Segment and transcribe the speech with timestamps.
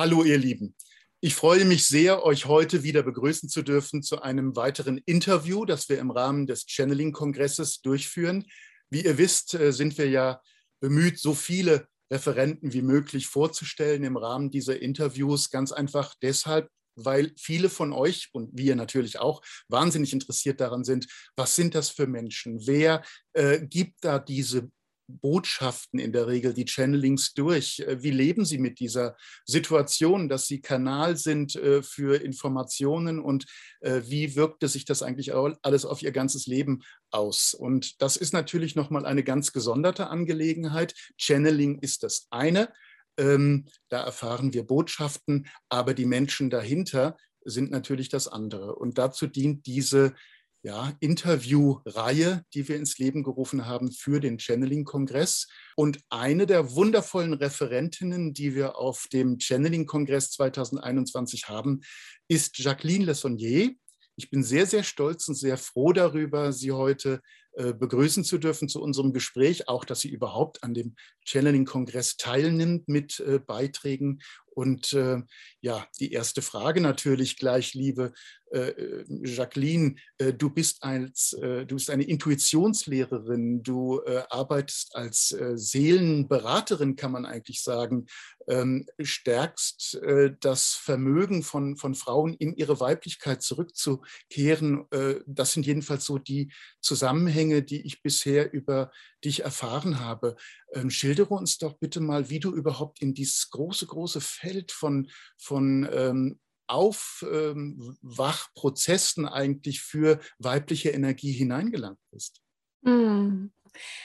[0.00, 0.76] Hallo ihr Lieben.
[1.18, 5.88] Ich freue mich sehr, euch heute wieder begrüßen zu dürfen zu einem weiteren Interview, das
[5.88, 8.44] wir im Rahmen des Channeling-Kongresses durchführen.
[8.90, 10.40] Wie ihr wisst, äh, sind wir ja
[10.78, 15.50] bemüht, so viele Referenten wie möglich vorzustellen im Rahmen dieser Interviews.
[15.50, 21.08] Ganz einfach deshalb, weil viele von euch und wir natürlich auch wahnsinnig interessiert daran sind,
[21.34, 22.64] was sind das für Menschen?
[22.68, 23.02] Wer
[23.32, 24.70] äh, gibt da diese
[25.08, 27.80] Botschaften in der Regel, die Channelings durch?
[27.80, 33.46] Äh, wie leben Sie mit dieser Situation, dass Sie Kanal sind äh, für Informationen und
[33.80, 37.54] äh, wie wirkte sich das eigentlich alles auf Ihr ganzes Leben aus?
[37.54, 40.94] Und das ist natürlich nochmal eine ganz gesonderte Angelegenheit.
[41.16, 42.72] Channeling ist das eine.
[43.16, 48.76] Ähm, da erfahren wir Botschaften, aber die Menschen dahinter sind natürlich das andere.
[48.76, 50.14] Und dazu dient diese
[50.62, 55.46] ja, Interviewreihe, die wir ins Leben gerufen haben für den Channeling-Kongress.
[55.76, 61.80] Und eine der wundervollen Referentinnen, die wir auf dem Channeling-Kongress 2021 haben,
[62.26, 63.72] ist Jacqueline Lessonnier.
[64.16, 67.20] Ich bin sehr, sehr stolz und sehr froh darüber, Sie heute
[67.58, 72.86] äh, begrüßen zu dürfen zu unserem Gespräch, auch dass sie überhaupt an dem Channeling-Kongress teilnimmt
[72.86, 74.20] mit äh, Beiträgen.
[74.54, 75.22] Und äh,
[75.60, 78.12] ja, die erste Frage natürlich gleich, liebe
[78.52, 86.96] äh, äh, Jacqueline, äh, du bist als du bist eine Intuitionslehrerin, du arbeitest als Seelenberaterin,
[86.96, 88.06] kann man eigentlich sagen,
[88.48, 90.00] ähm, stärkst
[90.40, 94.86] das Vermögen von, von Frauen in ihre Weiblichkeit zurückzukehren.
[95.26, 98.90] das sind jedenfalls so die Zusammenhänge, die ich bisher über
[99.24, 100.36] dich erfahren habe.
[100.72, 105.10] Ähm, schildere uns doch bitte mal, wie du überhaupt in dieses große, große Feld von,
[105.36, 112.42] von ähm, Aufwachprozessen eigentlich für weibliche Energie hineingelangt bist.
[112.84, 113.52] Hm.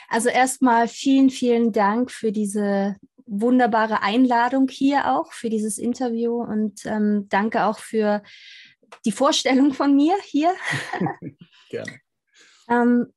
[0.10, 6.86] Also erstmal vielen, vielen Dank für diese wunderbare Einladung hier auch, für dieses Interview und
[6.86, 8.22] ähm, danke auch für
[9.06, 10.54] die Vorstellung von mir hier.
[11.70, 12.00] Gerne.
[12.70, 13.14] ähm,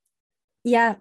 [0.62, 1.00] ja,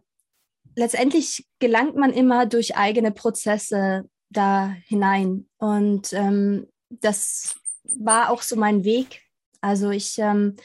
[0.76, 5.48] letztendlich gelangt man immer durch eigene Prozesse da hinein.
[5.58, 9.22] Und ähm, das war auch so mein Weg.
[9.62, 10.56] Also ich ähm,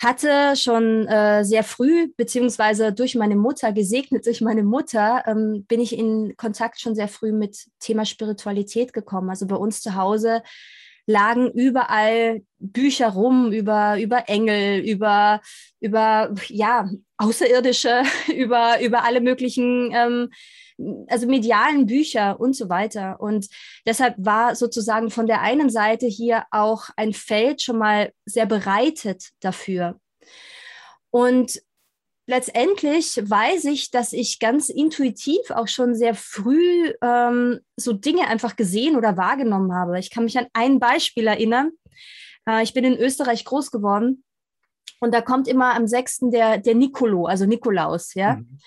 [0.00, 5.80] hatte schon äh, sehr früh, beziehungsweise durch meine Mutter, gesegnet durch meine Mutter, ähm, bin
[5.80, 9.28] ich in Kontakt schon sehr früh mit Thema Spiritualität gekommen.
[9.28, 10.42] Also bei uns zu Hause
[11.06, 15.40] lagen überall Bücher rum über, über Engel, über,
[15.80, 18.02] über ja, Außerirdische,
[18.34, 20.30] über, über alle möglichen ähm,
[21.08, 23.20] also medialen Bücher und so weiter.
[23.20, 23.48] Und
[23.86, 29.30] deshalb war sozusagen von der einen Seite hier auch ein Feld schon mal sehr bereitet
[29.40, 30.00] dafür.
[31.10, 31.60] Und
[32.26, 38.56] letztendlich weiß ich, dass ich ganz intuitiv auch schon sehr früh ähm, so Dinge einfach
[38.56, 39.98] gesehen oder wahrgenommen habe.
[39.98, 41.72] Ich kann mich an ein Beispiel erinnern.
[42.48, 44.24] Äh, ich bin in Österreich groß geworden
[45.00, 46.30] und da kommt immer am 6.
[46.30, 48.36] der, der Nicolo, also Nikolaus, ja.
[48.36, 48.58] Mhm.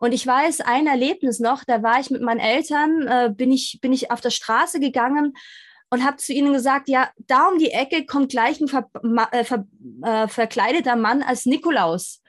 [0.00, 3.78] Und ich weiß ein Erlebnis noch, da war ich mit meinen Eltern, äh, bin, ich,
[3.82, 5.34] bin ich auf der Straße gegangen
[5.90, 8.88] und habe zu ihnen gesagt, ja, da um die Ecke kommt gleich ein ver,
[9.30, 9.66] äh, ver,
[10.02, 12.22] äh, verkleideter Mann als Nikolaus.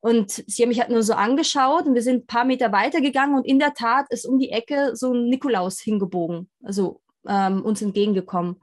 [0.00, 3.02] Und sie haben mich halt nur so angeschaut und wir sind ein paar Meter weiter
[3.02, 7.62] gegangen und in der Tat ist um die Ecke so ein Nikolaus hingebogen, also ähm,
[7.62, 8.56] uns entgegengekommen.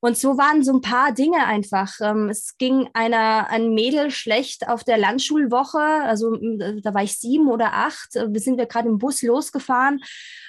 [0.00, 1.92] Und so waren so ein paar Dinge einfach.
[2.00, 7.48] Ähm, es ging einer, ein Mädel schlecht auf der Landschulwoche, also da war ich sieben
[7.48, 10.02] oder acht, äh, wir sind wir gerade im Bus losgefahren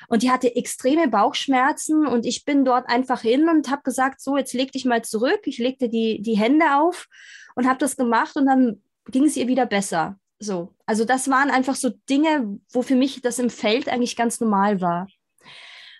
[0.09, 4.37] und die hatte extreme Bauchschmerzen und ich bin dort einfach hin und habe gesagt, so,
[4.37, 5.41] jetzt leg dich mal zurück.
[5.45, 7.07] Ich legte die, die Hände auf
[7.55, 10.19] und habe das gemacht und dann ging es ihr wieder besser.
[10.39, 14.39] So, also das waren einfach so Dinge, wo für mich das im Feld eigentlich ganz
[14.39, 15.07] normal war.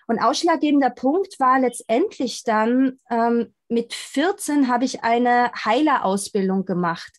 [0.08, 7.12] Und ausschlaggebender Punkt war letztendlich dann, ähm, mit 14 habe ich eine Heilerausbildung gemacht.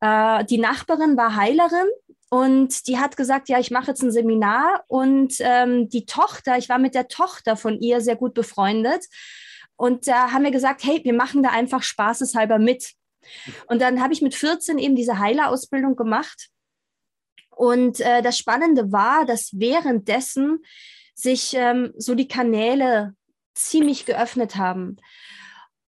[0.00, 1.86] Äh, die Nachbarin war Heilerin
[2.30, 6.70] und die hat gesagt, ja, ich mache jetzt ein Seminar und ähm, die Tochter, ich
[6.70, 9.04] war mit der Tochter von ihr sehr gut befreundet
[9.76, 12.94] und da haben wir gesagt, hey, wir machen da einfach spaßeshalber mit.
[13.66, 16.48] Und dann habe ich mit 14 eben diese Heilerausbildung gemacht.
[17.50, 20.62] Und äh, das Spannende war, dass währenddessen
[21.16, 23.14] sich ähm, so die Kanäle
[23.54, 24.98] ziemlich geöffnet haben.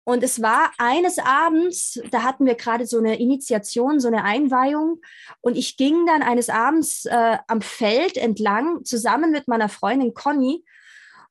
[0.02, 5.02] Und es war eines Abends, da hatten wir gerade so eine Initiation, so eine Einweihung.
[5.42, 10.64] Und ich ging dann eines Abends äh, am Feld entlang zusammen mit meiner Freundin Conny.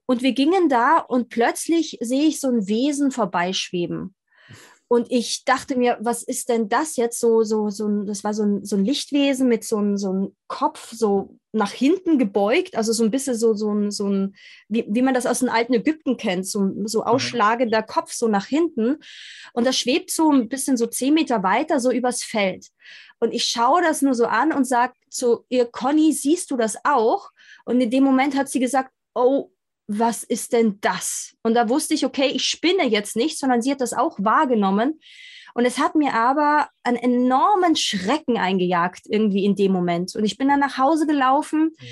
[0.06, 4.14] Und wir gingen da und plötzlich sehe ich so ein Wesen vorbeischweben.
[4.90, 7.20] Und ich dachte mir, was ist denn das jetzt?
[7.20, 10.36] So, so, so, das war so ein, so ein Lichtwesen mit so einem so ein
[10.48, 14.36] Kopf so nach hinten gebeugt, also so ein bisschen so, so ein, so ein
[14.70, 17.08] wie, wie man das aus dem alten Ägypten kennt, so, so mhm.
[17.08, 18.98] ausschlagender Kopf so nach hinten.
[19.52, 22.68] Und das schwebt so ein bisschen so zehn Meter weiter, so übers Feld.
[23.20, 26.78] Und ich schaue das nur so an und sage zu ihr, Conny, siehst du das
[26.86, 27.32] auch?
[27.66, 29.52] Und in dem Moment hat sie gesagt, oh,
[29.88, 31.36] was ist denn das?
[31.44, 35.00] Und da wusste ich, okay, ich spinne jetzt nicht, sondern sie hat das auch wahrgenommen.
[35.54, 40.16] Und es hat mir aber einen enormen Schrecken eingejagt, irgendwie in dem Moment.
[40.16, 41.72] Und ich bin dann nach Hause gelaufen.
[41.80, 41.88] Mhm.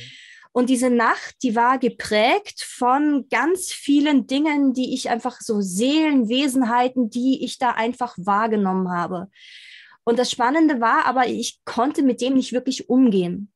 [0.51, 7.09] Und diese Nacht, die war geprägt von ganz vielen Dingen, die ich einfach so Seelenwesenheiten,
[7.09, 9.29] die ich da einfach wahrgenommen habe.
[10.05, 13.51] Und das Spannende war aber, ich konnte mit dem nicht wirklich umgehen.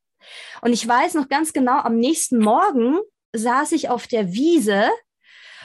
[0.62, 3.00] Und ich weiß noch ganz genau, am nächsten Morgen
[3.34, 4.90] saß ich auf der Wiese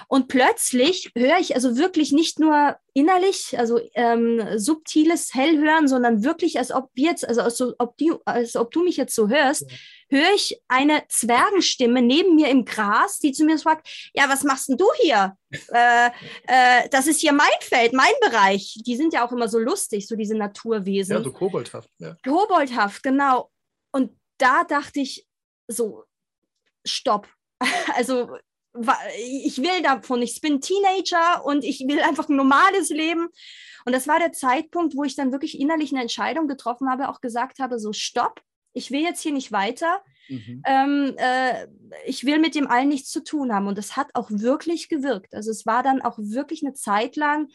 [0.09, 6.59] und plötzlich höre ich also wirklich nicht nur innerlich, also ähm, subtiles Hellhören, sondern wirklich,
[6.59, 9.71] als ob jetzt, also als ob, die, als ob du mich jetzt so hörst,
[10.11, 10.19] ja.
[10.19, 14.69] höre ich eine Zwergenstimme neben mir im Gras, die zu mir sagt, ja, was machst
[14.69, 15.37] denn du hier?
[15.69, 16.11] äh,
[16.47, 18.79] äh, das ist hier mein Feld, mein Bereich.
[18.87, 21.17] Die sind ja auch immer so lustig, so diese Naturwesen.
[21.17, 21.91] Ja, so koboldhaft.
[21.99, 22.17] Ja.
[22.25, 23.51] Koboldhaft, genau.
[23.93, 25.27] Und da dachte ich
[25.69, 26.05] so,
[26.85, 27.29] stopp,
[27.97, 28.29] also
[29.17, 30.35] ich will davon nicht.
[30.37, 33.29] Ich bin Teenager und ich will einfach ein normales Leben.
[33.85, 37.21] Und das war der Zeitpunkt, wo ich dann wirklich innerlich eine Entscheidung getroffen habe, auch
[37.21, 38.41] gesagt habe, so stopp,
[38.73, 40.03] ich will jetzt hier nicht weiter.
[40.29, 40.63] Mhm.
[40.67, 41.67] Ähm, äh,
[42.07, 43.69] ich will mit dem allen nichts zu tun haben.
[43.69, 45.35] Und das hat auch wirklich gewirkt.
[45.35, 47.49] Also es war dann auch wirklich eine Zeit lang,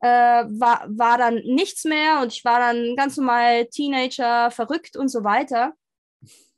[0.00, 5.08] äh, war, war dann nichts mehr und ich war dann ganz normal Teenager, verrückt und
[5.08, 5.74] so weiter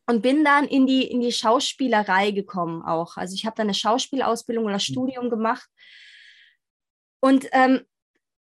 [0.06, 3.16] und bin dann in die, in die Schauspielerei gekommen auch.
[3.16, 4.80] Also ich habe dann eine Schauspielausbildung oder mhm.
[4.80, 5.68] Studium gemacht.
[7.20, 7.80] Und ähm,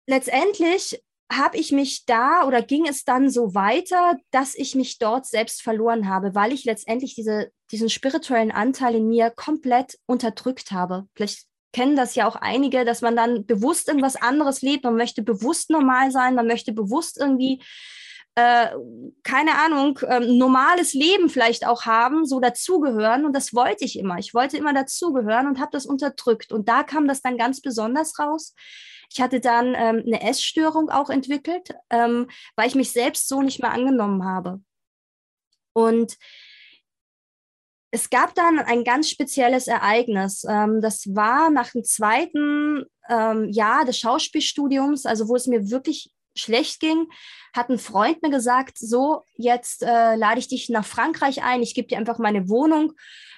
[0.07, 5.25] letztendlich habe ich mich da oder ging es dann so weiter, dass ich mich dort
[5.25, 11.07] selbst verloren habe, weil ich letztendlich diese, diesen spirituellen Anteil in mir komplett unterdrückt habe.
[11.15, 14.83] Vielleicht kennen das ja auch einige, dass man dann bewusst in was anderes lebt.
[14.83, 17.61] Man möchte bewusst normal sein, man möchte bewusst irgendwie
[18.35, 18.67] äh,
[19.23, 23.25] keine Ahnung, ähm, normales Leben vielleicht auch haben, so dazugehören.
[23.25, 24.17] Und das wollte ich immer.
[24.17, 26.51] Ich wollte immer dazugehören und habe das unterdrückt.
[26.51, 28.53] Und da kam das dann ganz besonders raus.
[29.11, 33.61] Ich hatte dann ähm, eine Essstörung auch entwickelt, ähm, weil ich mich selbst so nicht
[33.61, 34.61] mehr angenommen habe.
[35.73, 36.17] Und
[37.91, 40.45] es gab dann ein ganz spezielles Ereignis.
[40.49, 46.11] Ähm, das war nach dem zweiten ähm, Jahr des Schauspielstudiums, also wo es mir wirklich
[46.35, 47.07] schlecht ging,
[47.53, 51.73] hat ein Freund mir gesagt, so, jetzt äh, lade ich dich nach Frankreich ein, ich
[51.73, 52.93] gebe dir einfach meine Wohnung.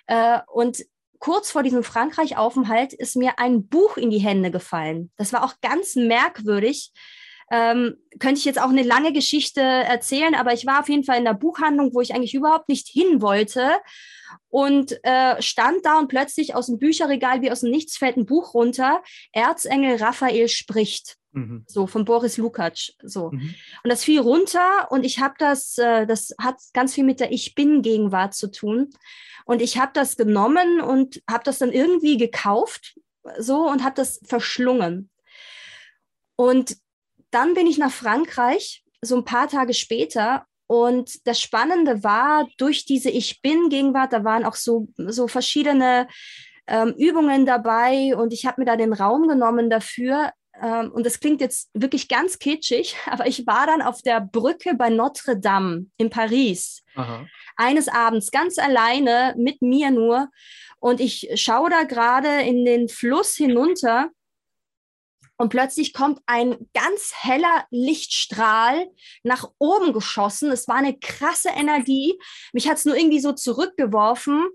[0.08, 0.84] Äh, und
[1.20, 5.12] kurz vor diesem Frankreich-Aufenthalt ist mir ein Buch in die Hände gefallen.
[5.18, 6.92] Das war auch ganz merkwürdig.
[7.50, 11.18] Ähm, könnte ich jetzt auch eine lange Geschichte erzählen, aber ich war auf jeden Fall
[11.18, 13.72] in der Buchhandlung, wo ich eigentlich überhaupt nicht hin wollte
[14.50, 18.26] und äh, stand da und plötzlich aus dem Bücherregal wie aus dem Nichts fällt ein
[18.26, 19.02] Buch runter.
[19.32, 21.17] Erzengel Raphael spricht.
[21.38, 21.64] Mhm.
[21.68, 22.94] So von Boris Lukacs.
[23.04, 23.32] So.
[23.32, 23.54] Mhm.
[23.84, 27.32] Und das fiel runter und ich habe das, äh, das hat ganz viel mit der
[27.32, 28.90] Ich Bin-Gegenwart zu tun.
[29.46, 33.00] Und ich habe das genommen und habe das dann irgendwie gekauft,
[33.40, 35.10] so und habe das verschlungen.
[36.36, 36.78] Und
[37.32, 40.46] dann bin ich nach Frankreich, so ein paar Tage später.
[40.66, 46.08] Und das Spannende war, durch diese Ich Bin-Gegenwart, da waren auch so, so verschiedene
[46.68, 50.32] ähm, Übungen dabei und ich habe mir da den Raum genommen dafür,
[50.62, 54.74] ähm, und das klingt jetzt wirklich ganz kitschig, aber ich war dann auf der Brücke
[54.76, 56.84] bei Notre Dame in Paris.
[56.96, 57.26] Aha.
[57.56, 60.30] Eines Abends ganz alleine mit mir nur.
[60.80, 64.12] Und ich schaue da gerade in den Fluss hinunter
[65.38, 68.88] und plötzlich kommt ein ganz heller Lichtstrahl
[69.24, 70.52] nach oben geschossen.
[70.52, 72.18] Es war eine krasse Energie.
[72.54, 74.48] Mich hat es nur irgendwie so zurückgeworfen.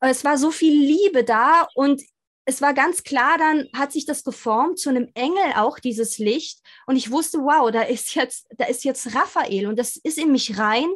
[0.00, 2.02] Es war so viel Liebe da und
[2.44, 6.60] es war ganz klar, dann hat sich das geformt zu einem Engel auch dieses Licht.
[6.86, 10.32] Und ich wusste, wow, da ist jetzt, da ist jetzt Raphael und das ist in
[10.32, 10.88] mich rein.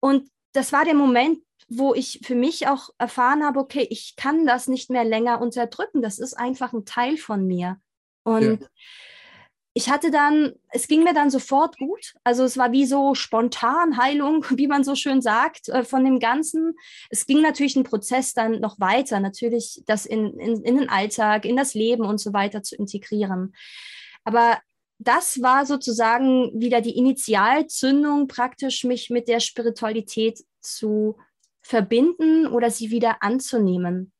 [0.00, 4.46] Und das war der Moment, wo ich für mich auch erfahren habe, okay, ich kann
[4.46, 7.80] das nicht mehr länger unterdrücken, das ist einfach ein Teil von mir.
[8.24, 8.68] Und ja
[9.74, 12.14] ich hatte dann, es ging mir dann sofort gut.
[12.24, 16.18] Also es war wie so spontan Heilung, wie man so schön sagt, äh, von dem
[16.18, 16.74] Ganzen.
[17.10, 21.44] Es ging natürlich ein Prozess dann noch weiter, natürlich das in, in, in den Alltag,
[21.44, 23.54] in das Leben und so weiter zu integrieren.
[24.24, 24.58] Aber
[24.98, 31.18] das war sozusagen wieder die Initialzündung, praktisch mich mit der Spiritualität zu
[31.60, 34.12] verbinden oder sie wieder anzunehmen.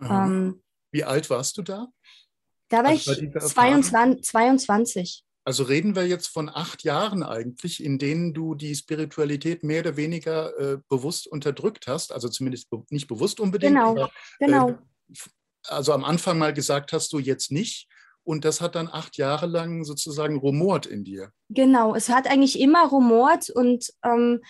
[0.00, 1.88] Ähm, Wie alt warst du da?
[2.74, 5.24] Da war also ich 22, 22.
[5.44, 9.96] Also reden wir jetzt von acht Jahren eigentlich, in denen du die Spiritualität mehr oder
[9.96, 13.74] weniger äh, bewusst unterdrückt hast, also zumindest be nicht bewusst unbedingt.
[13.74, 14.70] Genau, aber, genau.
[14.70, 14.74] Äh,
[15.68, 17.86] also am Anfang mal gesagt hast du jetzt nicht.
[18.24, 21.30] Und das hat dann acht Jahre lang sozusagen rumort in dir.
[21.50, 24.40] Genau, es hat eigentlich immer rumort und ähm,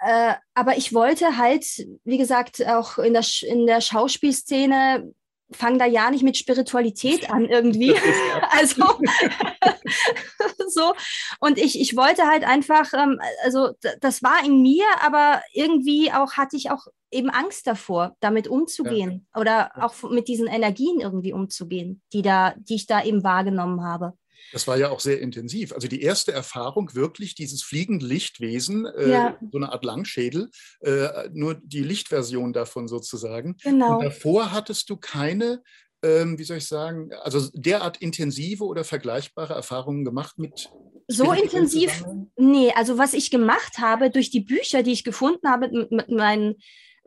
[0.00, 1.64] äh, aber ich wollte halt,
[2.02, 5.12] wie gesagt, auch in der, in der Schauspielszene
[5.52, 7.94] fange da ja nicht mit Spiritualität an irgendwie.
[8.50, 8.84] also
[10.68, 10.94] so.
[11.40, 16.34] Und ich, ich wollte halt einfach, ähm, also das war in mir, aber irgendwie auch
[16.34, 19.40] hatte ich auch eben Angst davor, damit umzugehen ja.
[19.40, 24.14] oder auch mit diesen Energien irgendwie umzugehen, die da, die ich da eben wahrgenommen habe.
[24.52, 25.72] Das war ja auch sehr intensiv.
[25.72, 29.38] Also die erste Erfahrung wirklich dieses fliegende Lichtwesen, äh, ja.
[29.50, 33.56] so eine Art Langschädel, äh, nur die Lichtversion davon sozusagen.
[33.62, 33.98] Genau.
[33.98, 35.62] Und davor hattest du keine,
[36.02, 40.70] ähm, wie soll ich sagen, also derart intensive oder vergleichbare Erfahrungen gemacht mit
[41.08, 42.04] so intensiv,
[42.36, 46.08] nee, also was ich gemacht habe durch die Bücher, die ich gefunden habe mit, mit
[46.08, 46.54] meinen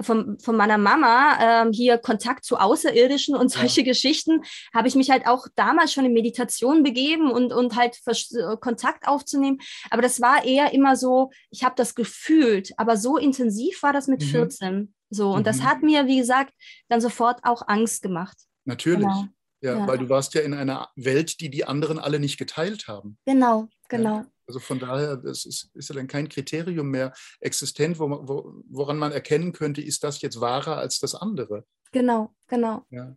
[0.02, 3.86] von, von meiner Mama ähm, hier Kontakt zu Außerirdischen und solche ja.
[3.86, 4.42] Geschichten,
[4.74, 9.08] habe ich mich halt auch damals schon in Meditation begeben und, und halt äh, Kontakt
[9.08, 9.60] aufzunehmen.
[9.90, 14.08] Aber das war eher immer so, ich habe das gefühlt, aber so intensiv war das
[14.08, 14.28] mit mhm.
[14.28, 14.94] 14.
[15.10, 15.44] So, und mhm.
[15.46, 16.54] das hat mir, wie gesagt,
[16.90, 18.38] dann sofort auch Angst gemacht.
[18.66, 19.02] Natürlich.
[19.02, 19.26] Genau.
[19.62, 22.88] Ja, ja, weil du warst ja in einer Welt, die die anderen alle nicht geteilt
[22.88, 23.18] haben.
[23.26, 24.18] Genau, genau.
[24.18, 24.26] Ja.
[24.48, 28.98] Also von daher, das ist, ist ja dann kein Kriterium mehr existent, wo, wo, woran
[28.98, 31.66] man erkennen könnte, ist das jetzt wahrer als das andere.
[31.92, 32.84] Genau, genau.
[32.90, 33.16] Ja.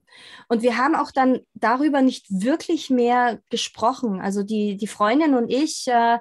[0.48, 4.20] Und wir haben auch dann darüber nicht wirklich mehr gesprochen.
[4.20, 6.18] Also die, die Freundin und ich, äh,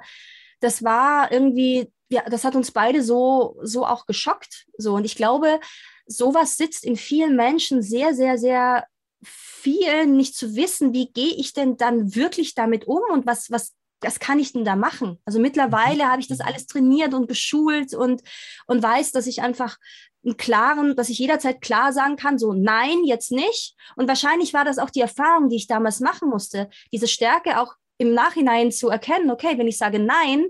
[0.59, 4.65] das war irgendwie, ja, das hat uns beide so, so auch geschockt.
[4.77, 4.95] So.
[4.95, 5.59] Und ich glaube,
[6.07, 8.85] sowas sitzt in vielen Menschen sehr, sehr, sehr
[9.23, 13.73] viel, nicht zu wissen, wie gehe ich denn dann wirklich damit um und was, was
[14.01, 15.19] was kann ich denn da machen?
[15.25, 18.21] Also mittlerweile habe ich das alles trainiert und geschult und,
[18.67, 19.77] und weiß, dass ich einfach
[20.23, 23.75] einen klaren, dass ich jederzeit klar sagen kann, so nein, jetzt nicht.
[23.95, 27.73] Und wahrscheinlich war das auch die Erfahrung, die ich damals machen musste, diese Stärke auch
[27.97, 30.45] im Nachhinein zu erkennen, okay, wenn ich sage nein,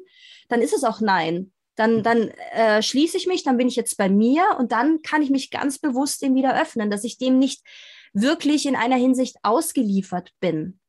[0.50, 1.52] dann ist es auch nein.
[1.76, 5.22] Dann, dann äh, schließe ich mich, dann bin ich jetzt bei mir und dann kann
[5.22, 7.62] ich mich ganz bewusst dem wieder öffnen, dass ich dem nicht
[8.14, 10.80] wirklich in einer Hinsicht ausgeliefert bin.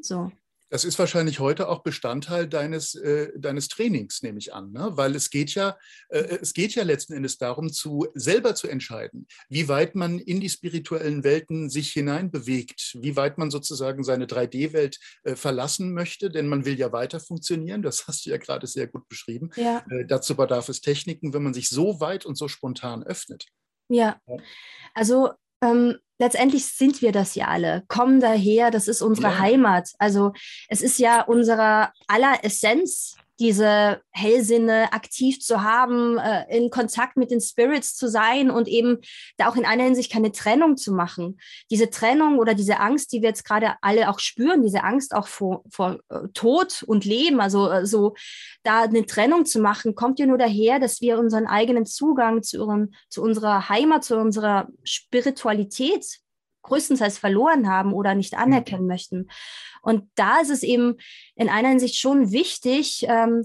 [0.00, 0.32] So.
[0.70, 4.90] Das ist wahrscheinlich heute auch Bestandteil deines, äh, deines Trainings, nehme ich an, ne?
[4.92, 5.76] weil es geht ja,
[6.08, 10.40] äh, es geht ja letzten Endes darum, zu, selber zu entscheiden, wie weit man in
[10.40, 16.46] die spirituellen Welten sich hineinbewegt, wie weit man sozusagen seine 3D-Welt äh, verlassen möchte, denn
[16.46, 19.50] man will ja weiter funktionieren, das hast du ja gerade sehr gut beschrieben.
[19.56, 19.84] Ja.
[19.90, 23.46] Äh, dazu bedarf es Techniken, wenn man sich so weit und so spontan öffnet.
[23.88, 24.20] Ja,
[24.94, 25.32] also
[25.62, 29.38] ähm, letztendlich sind wir das ja alle, kommen daher, das ist unsere ja.
[29.38, 29.90] Heimat.
[29.98, 30.32] Also
[30.68, 37.30] es ist ja unserer aller Essenz, diese Hellsinne aktiv zu haben, äh, in Kontakt mit
[37.30, 38.98] den Spirits zu sein und eben
[39.36, 41.38] da auch in einer Hinsicht keine Trennung zu machen.
[41.70, 45.28] Diese Trennung oder diese Angst, die wir jetzt gerade alle auch spüren, diese Angst auch
[45.28, 48.14] vor, vor äh, Tod und Leben, also äh, so
[48.62, 52.58] da eine Trennung zu machen, kommt ja nur daher, dass wir unseren eigenen Zugang zu,
[52.58, 56.20] ihren, zu unserer Heimat, zu unserer Spiritualität
[56.68, 58.40] größtenteils verloren haben oder nicht mhm.
[58.40, 58.88] anerkennen mhm.
[58.88, 59.28] möchten.
[59.82, 60.96] Und da ist es eben
[61.34, 63.44] in einer Hinsicht schon wichtig, ähm,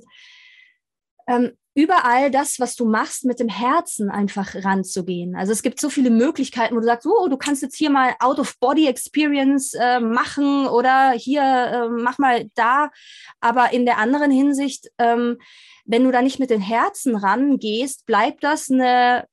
[1.27, 5.35] ähm, überall das, was du machst, mit dem Herzen einfach ranzugehen.
[5.35, 8.13] Also es gibt so viele Möglichkeiten, wo du sagst, oh, du kannst jetzt hier mal
[8.19, 12.91] Out-of-Body-Experience äh, machen oder hier äh, mach mal da.
[13.39, 15.37] Aber in der anderen Hinsicht, ähm,
[15.85, 19.25] wenn du da nicht mit dem Herzen rangehst, bleibt das eine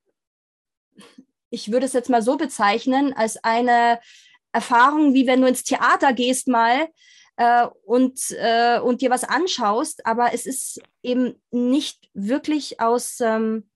[1.51, 3.99] ich würde es jetzt mal so bezeichnen, als eine
[4.51, 6.87] Erfahrung, wie wenn du ins Theater gehst mal
[7.35, 13.69] äh, und, äh, und dir was anschaust, aber es ist eben nicht wirklich aus ähm,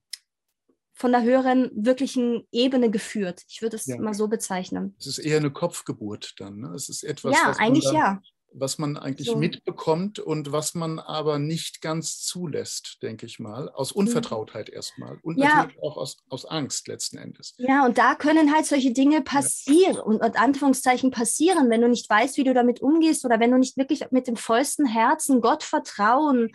[0.92, 3.42] von der höheren wirklichen Ebene geführt.
[3.48, 3.98] Ich würde es ja.
[3.98, 4.96] mal so bezeichnen.
[4.98, 6.58] Es ist eher eine Kopfgeburt dann.
[6.58, 6.72] Ne?
[6.74, 8.20] Es ist etwas, ja, eigentlich ja
[8.58, 9.36] was man eigentlich so.
[9.36, 14.00] mitbekommt und was man aber nicht ganz zulässt, denke ich mal, aus mhm.
[14.00, 15.56] Unvertrautheit erstmal und ja.
[15.56, 17.54] natürlich auch aus, aus Angst letzten Endes.
[17.58, 20.02] Ja, und da können halt solche Dinge passieren ja.
[20.02, 23.58] und, und Anführungszeichen passieren, wenn du nicht weißt, wie du damit umgehst oder wenn du
[23.58, 26.50] nicht wirklich mit dem vollsten Herzen Gott vertrauen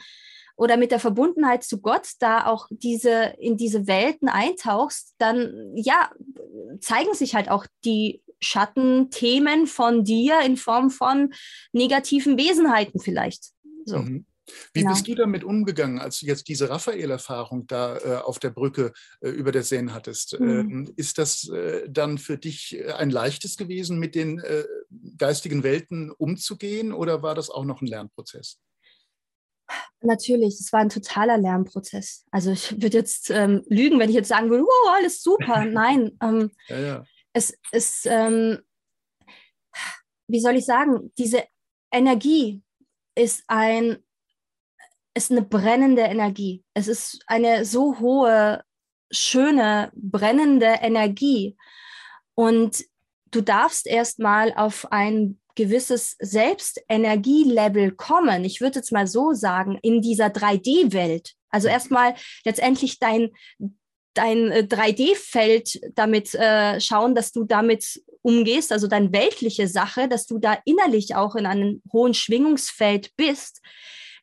[0.56, 6.12] oder mit der Verbundenheit zu Gott da auch diese in diese Welten eintauchst, dann ja,
[6.80, 11.34] zeigen sich halt auch die Schattenthemen von dir in Form von
[11.72, 13.52] negativen Wesenheiten vielleicht.
[13.86, 14.00] So.
[14.00, 14.26] Mhm.
[14.74, 14.92] Wie genau.
[14.94, 19.30] bist du damit umgegangen, als du jetzt diese Raphael-Erfahrung da äh, auf der Brücke äh,
[19.30, 20.40] über der Seine hattest?
[20.40, 20.50] Mhm.
[20.50, 24.66] Ähm, ist das äh, dann für dich äh, ein leichtes gewesen, mit den äh,
[25.18, 28.60] geistigen Welten umzugehen oder war das auch noch ein Lernprozess?
[30.02, 32.26] Natürlich, es war ein totaler Lernprozess.
[32.32, 35.66] Also ich würde jetzt ähm, lügen, wenn ich jetzt sagen würde, wow, alles super.
[35.66, 37.04] Nein, ähm, ja, ja.
[37.34, 38.60] Es ist, ähm,
[40.28, 41.44] wie soll ich sagen, diese
[41.92, 42.62] Energie
[43.16, 43.98] ist ein
[45.14, 46.64] ist eine brennende Energie.
[46.74, 48.64] Es ist eine so hohe,
[49.12, 51.58] schöne, brennende Energie.
[52.34, 52.86] Und
[53.30, 58.46] du darfst erstmal auf ein gewisses Selbstenergielevel kommen.
[58.46, 61.34] Ich würde jetzt mal so sagen, in dieser 3D-Welt.
[61.50, 63.32] Also erstmal letztendlich dein,
[64.14, 70.26] dein 3D-Feld äh, damit äh, schauen, dass du damit umgehst, also deine weltliche Sache, dass
[70.28, 73.62] du da innerlich auch in einem hohen Schwingungsfeld bist,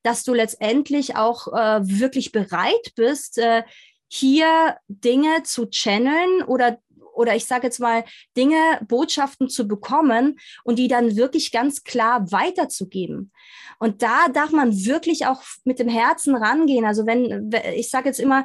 [0.03, 3.63] dass du letztendlich auch äh, wirklich bereit bist, äh,
[4.09, 6.79] hier Dinge zu channeln oder
[7.19, 8.05] oder ich sage jetzt mal
[8.37, 8.57] Dinge,
[8.87, 13.33] Botschaften zu bekommen und die dann wirklich ganz klar weiterzugeben.
[13.79, 16.85] Und da darf man wirklich auch mit dem Herzen rangehen.
[16.85, 18.45] Also wenn, ich sage jetzt immer,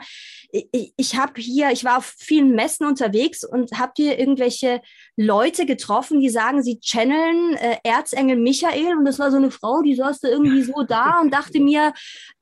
[0.52, 4.82] ich, ich habe hier, ich war auf vielen Messen unterwegs und habe hier irgendwelche
[5.16, 9.82] Leute getroffen, die sagen, sie channeln äh, Erzengel Michael und das war so eine Frau,
[9.82, 11.94] die saß da irgendwie so da und dachte mir,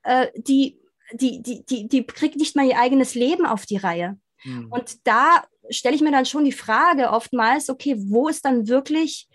[0.02, 0.78] äh, die,
[1.12, 4.18] die, die, die, die kriegt nicht mal ihr eigenes Leben auf die Reihe.
[4.44, 4.68] Mhm.
[4.70, 9.28] Und da stelle ich mir dann schon die Frage oftmals, okay, wo ist dann wirklich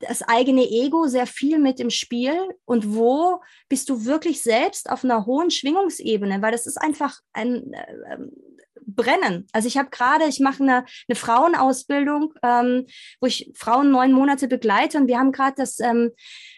[0.00, 5.04] das eigene Ego sehr viel mit im Spiel und wo bist du wirklich selbst auf
[5.04, 8.16] einer hohen Schwingungsebene, weil das ist einfach ein äh,
[8.86, 9.46] Brennen.
[9.52, 12.86] Also ich habe gerade, ich mache eine, eine Frauenausbildung, ähm,
[13.20, 16.12] wo ich Frauen neun Monate begleite und wir haben gerade das, ähm,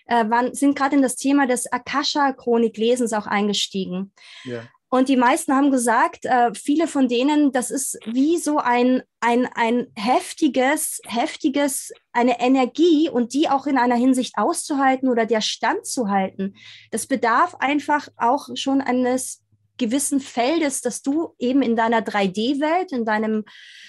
[0.07, 4.13] äh, waren, sind gerade in das Thema des Akasha-Chronik-Lesens auch eingestiegen.
[4.45, 4.63] Ja.
[4.95, 9.49] Und die meisten haben gesagt, äh, viele von denen, das ist wie so ein, ein,
[9.55, 15.87] ein heftiges, heftiges, eine Energie und die auch in einer Hinsicht auszuhalten oder der Stand
[15.87, 16.57] zu halten.
[16.91, 19.43] Das bedarf einfach auch schon eines
[19.79, 23.47] gewissen Feldes, dass du eben in deiner 3D-Welt, in deinem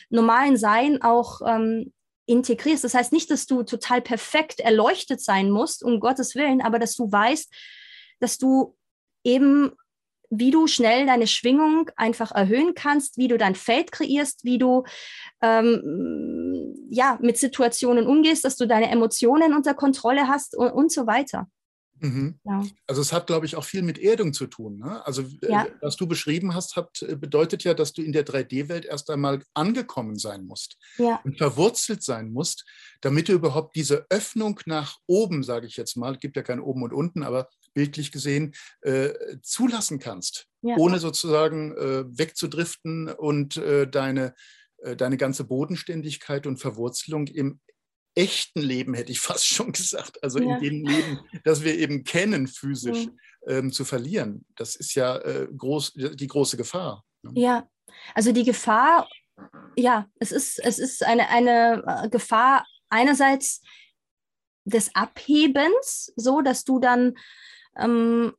[0.10, 1.92] normalen Sein auch ähm,
[2.28, 2.86] integrierst.
[2.86, 6.96] Das heißt nicht, dass du total perfekt erleuchtet sein musst, um Gottes Willen, aber dass
[6.96, 7.54] du weißt,
[8.22, 8.78] dass du
[9.26, 9.74] eben
[10.40, 14.84] wie du schnell deine Schwingung einfach erhöhen kannst, wie du dein Feld kreierst, wie du
[15.42, 21.08] ähm, ja, mit Situationen umgehst, dass du deine Emotionen unter Kontrolle hast und, und so
[21.08, 21.48] weiter.
[22.04, 22.38] Mhm.
[22.44, 22.64] Ja.
[22.86, 24.78] Also es hat, glaube ich, auch viel mit Erdung zu tun.
[24.80, 25.06] Ne?
[25.06, 25.68] Also äh, ja.
[25.80, 29.42] was du beschrieben hast, hat, äh, bedeutet ja, dass du in der 3D-Welt erst einmal
[29.54, 31.22] angekommen sein musst ja.
[31.24, 32.66] und verwurzelt sein musst,
[33.00, 36.84] damit du überhaupt diese Öffnung nach oben, sage ich jetzt mal, gibt ja kein oben
[36.84, 39.10] und unten, aber bildlich gesehen, äh,
[39.42, 44.34] zulassen kannst, ohne sozusagen äh, wegzudriften und äh, deine,
[44.78, 47.60] äh, deine ganze Bodenständigkeit und Verwurzelung im
[48.16, 50.56] echten Leben, hätte ich fast schon gesagt, also ja.
[50.56, 53.18] in dem Leben, das wir eben kennen, physisch mhm.
[53.48, 54.46] ähm, zu verlieren.
[54.56, 57.04] Das ist ja äh, groß, die große Gefahr.
[57.24, 57.32] Ne?
[57.36, 57.68] Ja,
[58.14, 59.08] also die Gefahr,
[59.76, 63.62] ja, es ist, es ist eine, eine äh, Gefahr einerseits
[64.66, 67.16] des Abhebens, so dass du dann
[67.78, 68.34] ähm,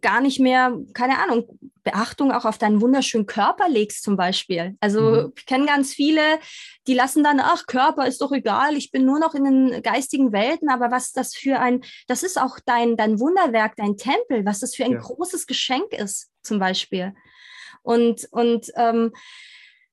[0.00, 4.76] gar nicht mehr, keine Ahnung, Beachtung auch auf deinen wunderschönen Körper legst zum Beispiel.
[4.80, 5.32] Also mhm.
[5.36, 6.22] ich kenne ganz viele,
[6.86, 10.32] die lassen dann, ach, Körper ist doch egal, ich bin nur noch in den geistigen
[10.32, 14.60] Welten, aber was das für ein, das ist auch dein, dein Wunderwerk, dein Tempel, was
[14.60, 15.00] das für ein ja.
[15.00, 17.14] großes Geschenk ist zum Beispiel.
[17.82, 19.12] Und, und ähm,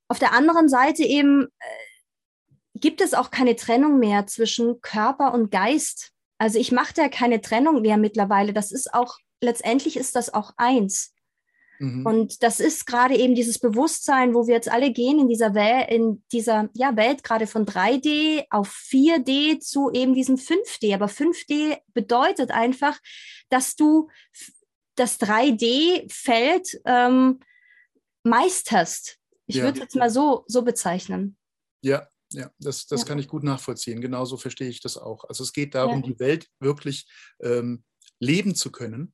[0.08, 5.51] auf der anderen Seite eben äh, gibt es auch keine Trennung mehr zwischen Körper und
[5.51, 6.12] Geist.
[6.38, 8.54] Also ich mache da keine Trennung mehr mittlerweile.
[8.54, 11.13] Das ist auch letztendlich ist das auch eins.
[11.80, 12.06] Mhm.
[12.06, 15.89] Und das ist gerade eben dieses Bewusstsein, wo wir jetzt alle gehen in dieser Welt,
[15.89, 20.93] in dieser ja, Welt gerade von 3D auf 4D zu eben diesem 5D.
[20.93, 23.00] Aber 5D bedeutet einfach,
[23.50, 24.10] dass du
[24.96, 27.39] das 3D-Feld ähm,
[28.24, 29.17] meisterst.
[29.48, 29.63] Ich ja.
[29.63, 31.38] würde es jetzt mal so, so bezeichnen.
[31.82, 33.08] Ja, ja, das, das ja.
[33.08, 34.02] kann ich gut nachvollziehen.
[34.02, 35.24] Genauso verstehe ich das auch.
[35.26, 36.12] Also es geht darum, ja.
[36.12, 37.08] die Welt wirklich
[37.41, 37.84] ähm,
[38.19, 39.13] leben zu können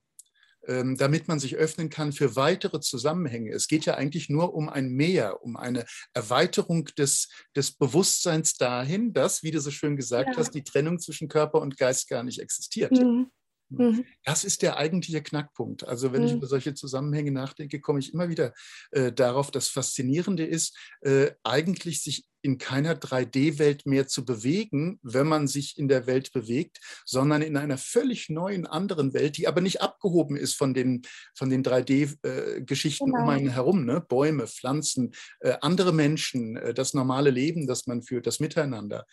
[0.67, 3.51] ähm, damit man sich öffnen kann für weitere Zusammenhänge.
[3.51, 9.13] Es geht ja eigentlich nur um ein Mehr, um eine Erweiterung des, des Bewusstseins dahin,
[9.13, 10.37] dass, wie du so schön gesagt ja.
[10.37, 12.91] hast, die Trennung zwischen Körper und Geist gar nicht existiert.
[12.91, 13.31] Mhm.
[13.69, 14.05] Mhm.
[14.23, 15.87] Das ist der eigentliche Knackpunkt.
[15.87, 16.27] Also wenn mhm.
[16.27, 18.53] ich über solche Zusammenhänge nachdenke, komme ich immer wieder
[18.91, 25.27] äh, darauf, das Faszinierende ist, äh, eigentlich sich in keiner 3D-Welt mehr zu bewegen, wenn
[25.27, 29.61] man sich in der Welt bewegt, sondern in einer völlig neuen anderen Welt, die aber
[29.61, 31.01] nicht abgehoben ist von den,
[31.35, 33.23] von den 3D-Geschichten genau.
[33.23, 33.85] um einen herum.
[33.85, 34.01] Ne?
[34.01, 39.05] Bäume, Pflanzen, äh, andere Menschen, äh, das normale Leben, das man führt, das Miteinander.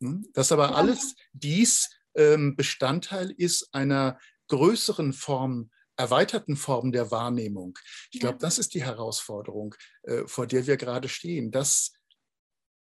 [0.00, 0.26] Hm?
[0.34, 7.78] Dass aber alles dies Bestandteil ist einer größeren Form erweiterten Form der Wahrnehmung.
[8.10, 11.92] Ich glaube, das ist die Herausforderung, äh, vor der wir gerade stehen, das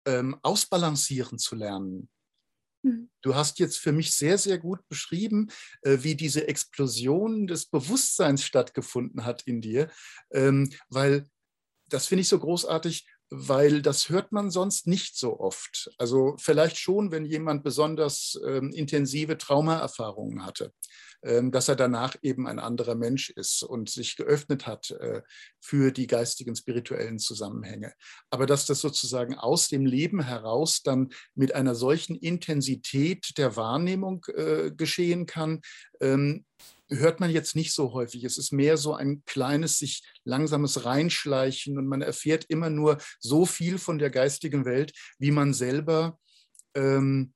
[0.06, 2.10] ähm, ausbalancieren zu lernen.
[2.84, 3.10] Mhm.
[3.22, 5.50] Du hast jetzt für mich sehr, sehr gut beschrieben,
[5.82, 9.90] äh, wie diese Explosion des Bewusstseins stattgefunden hat in dir,
[10.32, 11.30] ähm, weil
[11.90, 15.92] das finde ich so großartig, weil das hört man sonst nicht so oft.
[15.98, 20.72] Also vielleicht schon, wenn jemand besonders ähm, intensive Traumaerfahrungen hatte.
[21.26, 25.22] Ähm, dass er danach eben ein anderer Mensch ist und sich geöffnet hat äh,
[25.62, 27.94] für die geistigen, spirituellen Zusammenhänge.
[28.30, 34.26] Aber dass das sozusagen aus dem Leben heraus dann mit einer solchen Intensität der Wahrnehmung
[34.36, 35.62] äh, geschehen kann,
[36.02, 36.44] ähm,
[37.00, 38.24] hört man jetzt nicht so häufig.
[38.24, 43.46] Es ist mehr so ein kleines, sich langsames Reinschleichen und man erfährt immer nur so
[43.46, 46.20] viel von der geistigen Welt, wie man selber
[46.76, 47.34] ähm,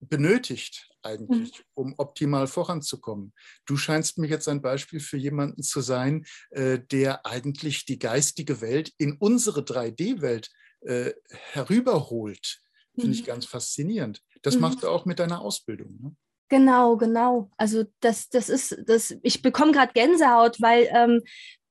[0.00, 1.64] benötigt eigentlich, mhm.
[1.74, 3.32] um optimal voranzukommen.
[3.64, 8.60] Du scheinst mir jetzt ein Beispiel für jemanden zu sein, äh, der eigentlich die geistige
[8.60, 11.12] Welt in unsere 3D-Welt äh,
[11.52, 12.60] herüberholt.
[12.94, 13.26] Finde ich mhm.
[13.26, 14.22] ganz faszinierend.
[14.42, 14.62] Das mhm.
[14.62, 15.98] machst du auch mit deiner Ausbildung.
[16.00, 16.16] Ne?
[16.48, 17.50] Genau, genau.
[17.56, 21.22] Also das, das ist, das, ich bekomme gerade Gänsehaut, weil ähm,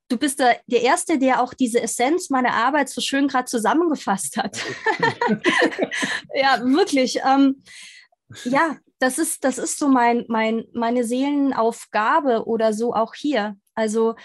[0.09, 4.37] du bist der, der Erste, der auch diese Essenz meiner Arbeit so schön gerade zusammengefasst
[4.37, 4.57] hat.
[6.33, 7.19] ja, wirklich.
[7.25, 7.63] Ähm,
[8.43, 13.55] ja, das ist, das ist so mein, mein, meine Seelenaufgabe oder so auch hier.
[13.75, 14.15] Also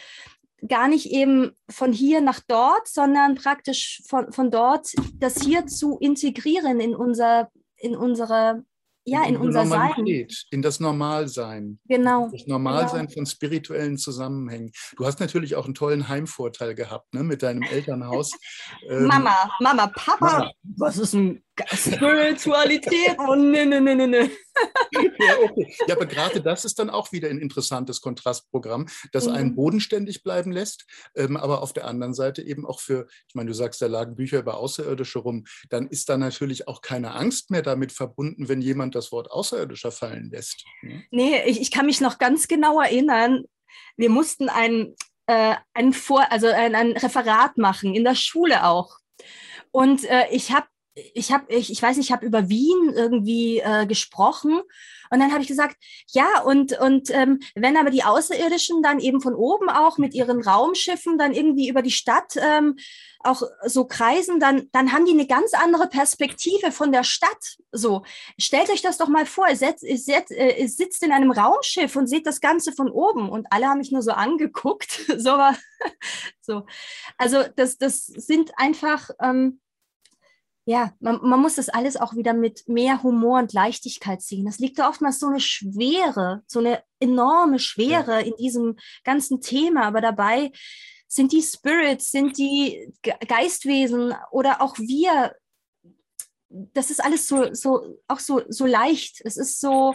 [0.66, 5.98] gar nicht eben von hier nach dort, sondern praktisch von, von dort das hier zu
[5.98, 8.64] integrieren in unser, in unsere
[9.10, 10.28] ja, in, in unser Sein.
[10.50, 11.80] In das Normalsein.
[11.88, 12.28] Genau.
[12.30, 13.14] Das Normalsein genau.
[13.14, 14.70] von spirituellen Zusammenhängen.
[14.96, 18.32] Du hast natürlich auch einen tollen Heimvorteil gehabt ne, mit deinem Elternhaus.
[18.88, 20.50] Ähm, Mama, Mama, Papa, Mama.
[20.76, 23.16] was ist ein Spiritualität?
[23.18, 24.30] Oh, ne, ne, ne, ne, ne.
[24.92, 25.74] ja, okay.
[25.86, 29.34] ja, aber gerade das ist dann auch wieder ein interessantes Kontrastprogramm, das mhm.
[29.34, 33.48] einen bodenständig bleiben lässt, ähm, aber auf der anderen Seite eben auch für, ich meine,
[33.48, 37.50] du sagst, da lagen Bücher über Außerirdische rum, dann ist da natürlich auch keine Angst
[37.50, 40.64] mehr damit verbunden, wenn jemand das Wort Außerirdischer fallen lässt.
[40.82, 41.04] Ne?
[41.10, 43.44] Nee, ich, ich kann mich noch ganz genau erinnern,
[43.96, 44.94] wir mussten ein,
[45.26, 48.98] äh, ein, Vor also ein, ein Referat machen, in der Schule auch.
[49.70, 53.60] Und äh, ich habe ich habe, ich, ich weiß nicht, ich habe über Wien irgendwie
[53.60, 54.60] äh, gesprochen
[55.10, 55.76] und dann habe ich gesagt,
[56.08, 60.42] ja, und, und ähm, wenn aber die Außerirdischen dann eben von oben auch mit ihren
[60.42, 62.76] Raumschiffen dann irgendwie über die Stadt ähm,
[63.22, 67.58] auch so kreisen, dann, dann haben die eine ganz andere Perspektive von der Stadt.
[67.70, 68.02] So,
[68.38, 71.32] stellt euch das doch mal vor, ihr, setzt, ihr, setzt, äh, ihr sitzt in einem
[71.32, 74.90] Raumschiff und seht das Ganze von oben und alle haben mich nur so angeguckt.
[75.18, 75.36] so,
[76.40, 76.66] so.
[77.18, 79.10] Also das, das sind einfach...
[79.20, 79.60] Ähm,
[80.66, 84.44] ja, man, man, muss das alles auch wieder mit mehr Humor und Leichtigkeit sehen.
[84.44, 88.26] Das liegt da oftmals so eine Schwere, so eine enorme Schwere ja.
[88.26, 89.84] in diesem ganzen Thema.
[89.84, 90.52] Aber dabei
[91.08, 92.92] sind die Spirits, sind die
[93.26, 95.34] Geistwesen oder auch wir,
[96.48, 99.22] das ist alles so, so, auch so, so leicht.
[99.24, 99.94] Es ist so,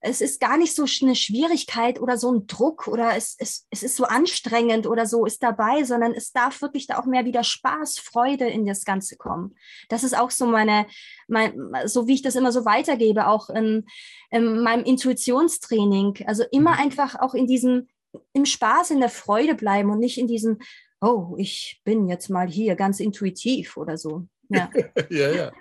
[0.00, 3.82] es ist gar nicht so eine Schwierigkeit oder so ein Druck oder es, es, es
[3.82, 7.42] ist so anstrengend oder so ist dabei, sondern es darf wirklich da auch mehr wieder
[7.42, 9.56] Spaß, Freude in das Ganze kommen.
[9.88, 10.86] Das ist auch so meine,
[11.26, 11.54] mein,
[11.86, 13.86] so wie ich das immer so weitergebe, auch in,
[14.30, 16.24] in meinem Intuitionstraining.
[16.26, 16.80] Also immer mhm.
[16.80, 17.88] einfach auch in diesem,
[18.32, 20.58] im Spaß, in der Freude bleiben und nicht in diesem,
[21.00, 24.28] oh, ich bin jetzt mal hier ganz intuitiv oder so.
[24.48, 24.70] Ja.
[25.10, 25.52] ja, ja.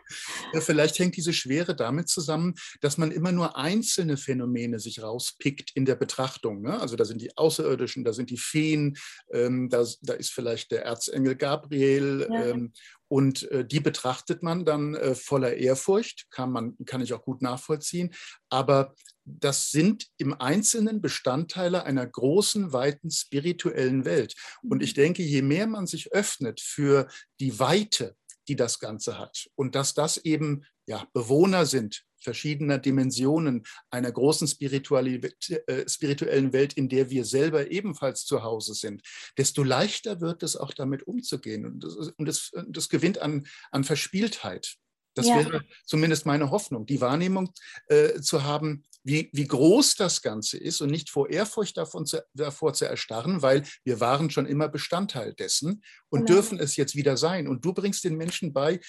[0.54, 0.62] ja.
[0.62, 5.86] Vielleicht hängt diese Schwere damit zusammen, dass man immer nur einzelne Phänomene sich rauspickt in
[5.86, 6.62] der Betrachtung.
[6.62, 6.80] Ne?
[6.80, 8.98] Also da sind die Außerirdischen, da sind die Feen,
[9.32, 12.46] ähm, da, da, ist vielleicht der Erzengel Gabriel ja.
[12.46, 12.74] ähm,
[13.10, 17.42] und äh, die betrachtet man dann äh, voller Ehrfurcht, kann, man, kann ich auch gut
[17.42, 18.14] nachvollziehen.
[18.50, 24.36] Aber das sind im Einzelnen Bestandteile einer großen, weiten spirituellen Welt.
[24.64, 25.02] Und ich mhm.
[25.02, 27.08] denke, je mehr man sich öffnet für
[27.40, 28.16] die Weite,
[28.48, 29.48] die das Ganze hat.
[29.56, 36.90] Und dass das eben ja, Bewohner sind verschiedener Dimensionen einer großen äh, spirituellen Welt, in
[36.90, 39.02] der wir selber ebenfalls zu Hause sind,
[39.38, 41.66] desto leichter wird es auch damit umzugehen.
[41.66, 44.78] Und das, und das, das gewinnt an, an Verspieltheit.
[45.14, 45.38] Das ja.
[45.38, 47.52] wäre zumindest meine Hoffnung, die Wahrnehmung
[47.88, 52.22] äh, zu haben, wie, wie groß das Ganze ist und nicht vor Ehrfurcht davon zu,
[52.34, 56.40] davor zu erstarren, weil wir waren schon immer Bestandteil dessen und genau.
[56.40, 57.48] dürfen es jetzt wieder sein.
[57.48, 58.82] Und du bringst den Menschen bei,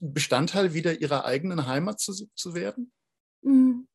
[0.00, 2.92] Bestandteil wieder ihrer eigenen Heimat zu, zu werden?
[3.42, 3.88] Mhm.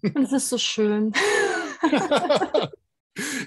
[0.00, 1.12] Das ist so schön.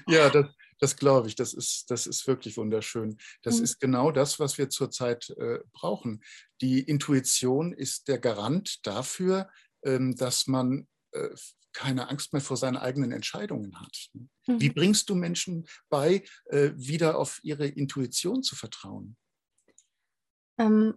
[0.08, 0.46] ja, das,
[0.78, 1.34] das glaube ich.
[1.36, 3.16] Das ist, das ist wirklich wunderschön.
[3.42, 3.64] Das mhm.
[3.64, 6.22] ist genau das, was wir zurzeit äh, brauchen.
[6.60, 9.48] Die Intuition ist der Garant dafür,
[9.84, 10.86] ähm, dass man
[11.18, 11.34] äh,
[11.72, 14.10] keine Angst mehr vor seinen eigenen Entscheidungen hat.
[14.46, 14.60] Mhm.
[14.60, 19.16] Wie bringst du Menschen bei, äh, wieder auf ihre Intuition zu vertrauen?
[20.58, 20.94] Ähm,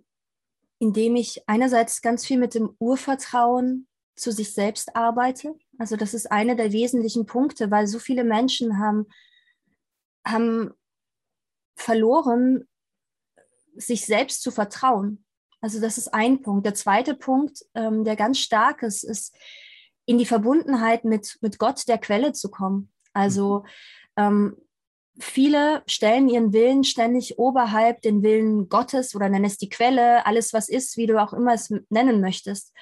[0.80, 5.56] indem ich einerseits ganz viel mit dem Urvertrauen zu sich selbst arbeite.
[5.78, 9.08] Also das ist einer der wesentlichen Punkte, weil so viele Menschen haben,
[10.26, 10.72] haben
[11.76, 12.68] verloren,
[13.76, 15.24] sich selbst zu vertrauen.
[15.62, 16.66] Also das ist ein Punkt.
[16.66, 19.36] Der zweite Punkt, ähm, der ganz stark ist, ist
[20.06, 22.92] in die Verbundenheit mit, mit Gott, der Quelle zu kommen.
[23.14, 23.64] Also
[24.18, 24.58] ähm,
[25.20, 30.54] viele stellen ihren Willen ständig oberhalb den Willen Gottes oder nennen es die Quelle, alles
[30.54, 32.74] was ist, wie du auch immer es nennen möchtest.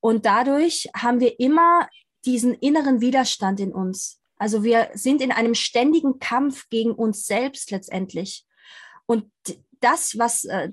[0.00, 1.88] Und dadurch haben wir immer
[2.24, 4.20] diesen inneren Widerstand in uns.
[4.36, 8.44] Also wir sind in einem ständigen Kampf gegen uns selbst letztendlich.
[9.06, 9.30] Und
[9.80, 10.70] das, was äh,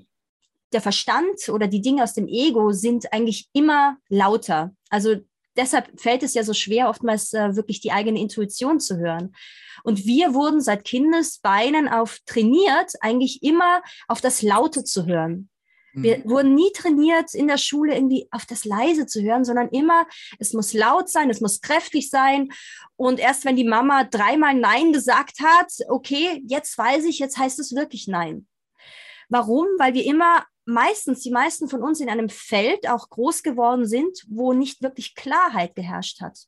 [0.72, 4.74] der Verstand oder die Dinge aus dem Ego sind eigentlich immer lauter.
[4.88, 5.16] Also
[5.56, 9.34] deshalb fällt es ja so schwer, oftmals äh, wirklich die eigene Intuition zu hören.
[9.82, 15.48] Und wir wurden seit Kindesbeinen auf trainiert, eigentlich immer auf das Laute zu hören.
[15.92, 16.30] Wir mhm.
[16.30, 20.06] wurden nie trainiert, in der Schule irgendwie auf das Leise zu hören, sondern immer,
[20.38, 22.50] es muss laut sein, es muss kräftig sein.
[22.96, 27.58] Und erst wenn die Mama dreimal Nein gesagt hat, okay, jetzt weiß ich, jetzt heißt
[27.58, 28.46] es wirklich Nein.
[29.28, 29.66] Warum?
[29.78, 34.24] Weil wir immer meistens, die meisten von uns in einem Feld auch groß geworden sind,
[34.28, 36.38] wo nicht wirklich Klarheit geherrscht hat.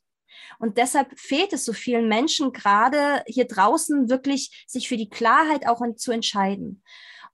[0.59, 5.67] Und deshalb fehlt es so vielen Menschen gerade hier draußen wirklich, sich für die Klarheit
[5.67, 6.83] auch zu entscheiden.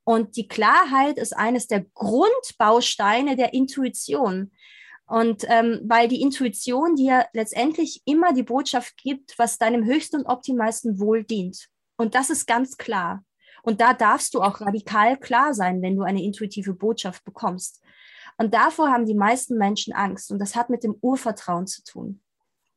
[0.04, 4.52] Und die Klarheit ist eines der Grundbausteine der Intuition.
[5.06, 10.26] Und ähm, weil die Intuition dir letztendlich immer die Botschaft gibt, was deinem höchsten und
[10.26, 11.68] optimalsten Wohl dient.
[11.98, 13.24] Und das ist ganz klar.
[13.70, 17.84] Und da darfst du auch radikal klar sein, wenn du eine intuitive Botschaft bekommst.
[18.40, 20.32] Und davor haben die meisten Menschen Angst.
[20.32, 22.20] Und das hat mit dem Urvertrauen zu tun.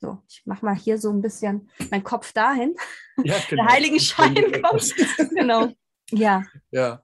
[0.03, 2.75] So, ich mache mal hier so ein bisschen meinen Kopf dahin.
[3.25, 3.65] Ja, genau.
[3.65, 4.95] Der Heiligenschein kommt.
[5.31, 5.73] genau.
[6.11, 6.43] Ja.
[6.71, 7.03] Ja.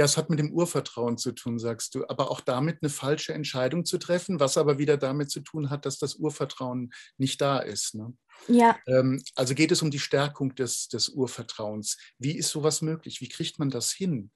[0.00, 3.34] Ja, es hat mit dem Urvertrauen zu tun, sagst du, aber auch damit eine falsche
[3.34, 7.58] Entscheidung zu treffen, was aber wieder damit zu tun hat, dass das Urvertrauen nicht da
[7.58, 7.94] ist.
[7.94, 8.16] Ne?
[8.48, 8.78] Ja.
[8.86, 11.98] Ähm, also geht es um die Stärkung des, des Urvertrauens.
[12.16, 13.20] Wie ist sowas möglich?
[13.20, 14.30] Wie kriegt man das hin?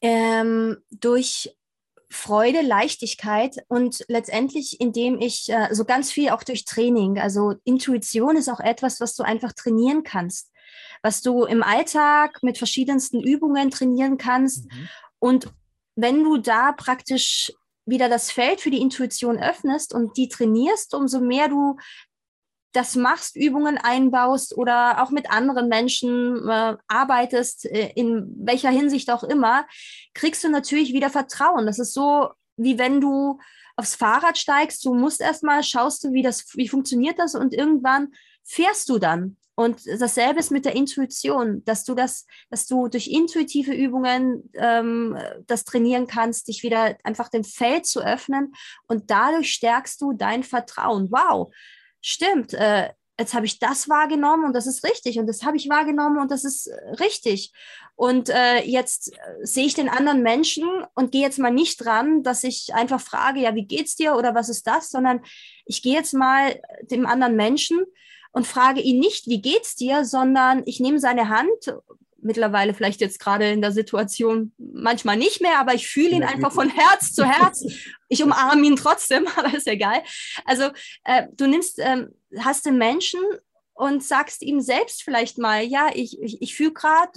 [0.00, 1.56] Ähm, durch
[2.10, 8.36] Freude, Leichtigkeit und letztendlich, indem ich äh, so ganz viel auch durch Training, also Intuition
[8.36, 10.50] ist auch etwas, was du einfach trainieren kannst
[11.02, 14.70] was du im Alltag mit verschiedensten Übungen trainieren kannst.
[14.70, 14.88] Mhm.
[15.18, 15.48] Und
[15.96, 17.52] wenn du da praktisch
[17.86, 21.76] wieder das Feld für die Intuition öffnest und die trainierst, umso mehr du
[22.72, 29.10] das machst, Übungen einbaust oder auch mit anderen Menschen äh, arbeitest, äh, in welcher Hinsicht
[29.10, 29.66] auch immer,
[30.12, 31.66] kriegst du natürlich wieder Vertrauen.
[31.66, 33.38] Das ist so, wie wenn du
[33.76, 38.12] aufs Fahrrad steigst, du musst erstmal schaust du, wie das, wie funktioniert das und irgendwann
[38.44, 39.36] fährst du dann.
[39.56, 45.16] Und dasselbe ist mit der Intuition, dass du das, dass du durch intuitive Übungen ähm,
[45.46, 48.52] das trainieren kannst, dich wieder einfach dem Feld zu öffnen
[48.88, 51.08] und dadurch stärkst du dein Vertrauen.
[51.10, 51.54] Wow,
[52.00, 52.52] stimmt.
[52.54, 56.18] Äh, jetzt habe ich das wahrgenommen und das ist richtig und das habe ich wahrgenommen
[56.18, 57.52] und das ist äh, richtig.
[57.96, 60.64] Und äh, jetzt äh, sehe ich den anderen Menschen
[60.94, 64.34] und gehe jetzt mal nicht dran, dass ich einfach frage, ja, wie geht's dir oder
[64.34, 65.20] was ist das, sondern
[65.64, 67.84] ich gehe jetzt mal dem anderen Menschen
[68.34, 71.72] und frage ihn nicht, wie geht's dir, sondern ich nehme seine Hand,
[72.18, 76.50] mittlerweile vielleicht jetzt gerade in der Situation manchmal nicht mehr, aber ich fühle ihn einfach
[76.52, 77.64] von Herz zu Herz.
[78.08, 80.00] Ich umarme ihn trotzdem, aber ist egal.
[80.44, 80.70] Also
[81.04, 83.18] äh, du nimmst, ähm, hast den Menschen
[83.72, 87.10] und sagst ihm selbst vielleicht mal, ja, ich, ich, ich fühle gerade,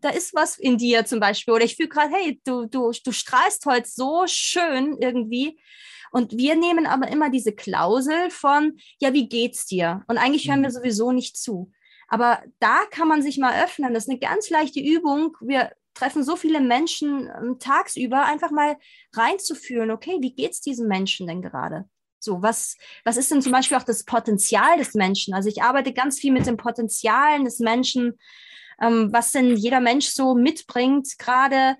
[0.00, 1.54] da ist was in dir zum Beispiel.
[1.54, 5.58] Oder ich fühle gerade, hey, du, du, du strahlst heute so schön irgendwie.
[6.10, 10.02] Und wir nehmen aber immer diese Klausel von, ja, wie geht's dir?
[10.08, 10.74] Und eigentlich hören wir mhm.
[10.74, 11.70] sowieso nicht zu.
[12.08, 13.94] Aber da kann man sich mal öffnen.
[13.94, 15.36] Das ist eine ganz leichte Übung.
[15.40, 18.76] Wir treffen so viele Menschen ähm, tagsüber, einfach mal
[19.14, 21.88] reinzufühlen, okay, wie geht's diesem Menschen denn gerade?
[22.18, 25.34] So, was, was ist denn zum Beispiel auch das Potenzial des Menschen?
[25.34, 28.18] Also ich arbeite ganz viel mit den Potenzialen des Menschen,
[28.80, 31.76] ähm, was denn jeder Mensch so mitbringt, gerade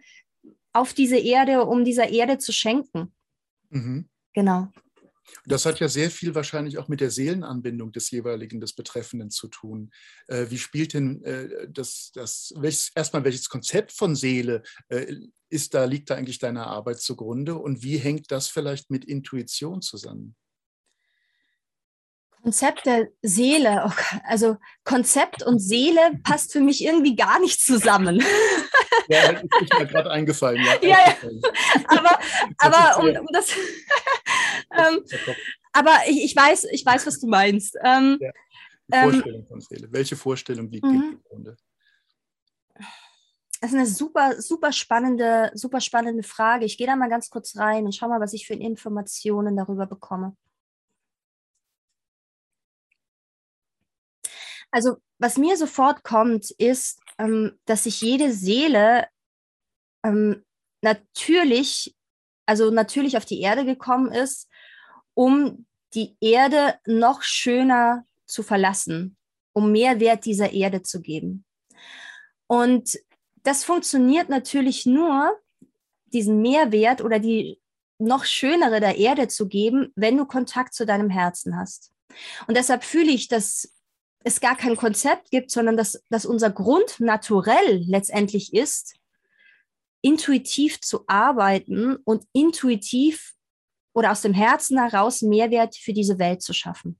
[0.73, 3.13] auf diese Erde, um dieser Erde zu schenken.
[3.71, 4.10] Mhm.
[4.35, 4.69] Genau.
[5.47, 9.49] Das hat ja sehr viel wahrscheinlich auch mit der Seelenanbindung des jeweiligen, des Betreffenden zu
[9.49, 9.91] tun.
[10.27, 15.15] Äh, wie spielt denn äh, das, das welches, erstmal welches Konzept von Seele äh,
[15.49, 19.83] ist da, liegt da eigentlich deine Arbeit zugrunde und wie hängt das vielleicht mit Intuition
[19.83, 20.37] zusammen?
[22.43, 23.93] Konzept der Seele, oh
[24.25, 28.23] also Konzept und Seele passt für mich irgendwie gar nicht zusammen.
[29.09, 30.65] Ja, das ist mir gerade eingefallen.
[30.65, 31.15] Ja, ja, ja.
[31.89, 32.19] aber,
[32.59, 33.51] aber um, um das,
[34.77, 35.05] ähm,
[35.73, 37.77] aber ich, ich, weiß, ich weiß, was du meinst.
[37.85, 38.31] Ähm, ja.
[38.93, 39.89] Ähm, Vorstellung von Seele.
[39.91, 41.13] Welche Vorstellung liegt mhm.
[41.13, 41.57] im Grunde?
[43.61, 46.65] Das ist eine super, super spannende, super spannende Frage.
[46.65, 49.87] Ich gehe da mal ganz kurz rein und schau mal, was ich für Informationen darüber
[49.87, 50.35] bekomme.
[54.71, 59.07] Also, was mir sofort kommt, ist, ähm, dass sich jede Seele
[60.05, 60.45] ähm,
[60.83, 61.97] natürlich,
[62.47, 64.49] also natürlich auf die Erde gekommen ist,
[65.15, 69.17] um die Erde noch schöner zu verlassen,
[69.53, 71.45] um mehr Wert dieser Erde zu geben.
[72.47, 72.99] Und
[73.43, 75.39] das funktioniert natürlich nur,
[76.13, 77.61] diesen Mehrwert oder die
[77.99, 81.93] noch schönere der Erde zu geben, wenn du Kontakt zu deinem Herzen hast.
[82.47, 83.73] Und deshalb fühle ich, dass
[84.25, 88.97] es gar kein Konzept gibt, sondern dass, dass unser Grund naturell letztendlich ist,
[90.03, 93.35] intuitiv zu arbeiten und intuitiv
[93.93, 96.99] oder aus dem Herzen heraus Mehrwert für diese Welt zu schaffen.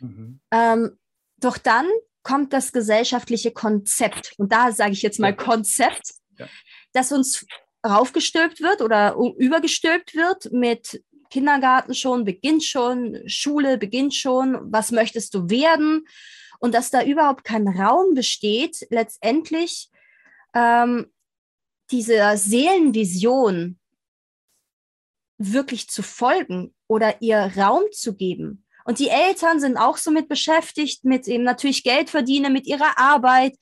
[0.00, 0.40] Mhm.
[0.50, 0.98] Ähm,
[1.38, 1.86] doch dann
[2.22, 4.34] kommt das gesellschaftliche Konzept.
[4.38, 6.48] Und da sage ich jetzt mal Konzept, ja.
[6.92, 7.46] das uns
[7.84, 11.02] raufgestülpt wird oder übergestülpt wird mit
[11.32, 16.06] Kindergarten schon, beginnt schon, Schule beginnt schon, was möchtest du werden?
[16.60, 19.88] Und dass da überhaupt kein Raum besteht, letztendlich
[20.54, 21.06] ähm,
[21.90, 23.78] dieser Seelenvision
[25.38, 28.66] wirklich zu folgen oder ihr Raum zu geben.
[28.84, 32.98] Und die Eltern sind auch so mit beschäftigt, mit eben natürlich Geld verdienen, mit ihrer
[32.98, 33.56] Arbeit,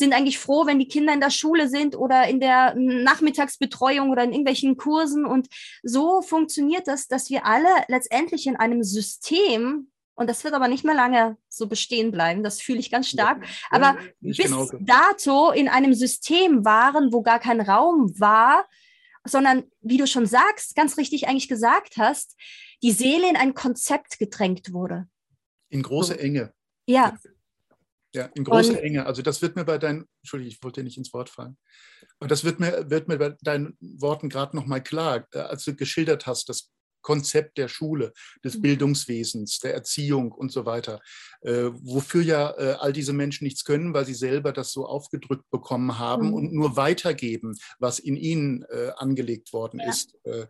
[0.00, 4.24] sind eigentlich froh, wenn die Kinder in der Schule sind oder in der Nachmittagsbetreuung oder
[4.24, 5.24] in irgendwelchen Kursen.
[5.24, 5.46] Und
[5.84, 10.84] so funktioniert das, dass wir alle letztendlich in einem System, und das wird aber nicht
[10.84, 14.76] mehr lange so bestehen bleiben, das fühle ich ganz stark, aber bis genauso.
[14.80, 18.66] dato in einem System waren, wo gar kein Raum war,
[19.24, 22.36] sondern wie du schon sagst, ganz richtig eigentlich gesagt hast,
[22.82, 25.06] die Seele in ein Konzept gedrängt wurde.
[25.68, 26.52] In große Enge.
[26.86, 27.16] Ja.
[28.14, 29.06] Ja, in großer und, Enge.
[29.06, 31.56] Also das wird mir bei deinen, Entschuldigung, ich wollte dir nicht ins Wort fallen.
[32.18, 35.74] Aber das wird mir, wird mir bei deinen Worten gerade nochmal klar, äh, als du
[35.74, 36.70] geschildert hast, das
[37.02, 38.12] Konzept der Schule,
[38.44, 38.62] des mhm.
[38.62, 41.00] Bildungswesens, der Erziehung und so weiter,
[41.42, 45.48] äh, wofür ja äh, all diese Menschen nichts können, weil sie selber das so aufgedrückt
[45.50, 46.34] bekommen haben mhm.
[46.34, 49.88] und nur weitergeben, was in ihnen äh, angelegt worden ja.
[49.88, 50.14] ist.
[50.24, 50.46] Äh,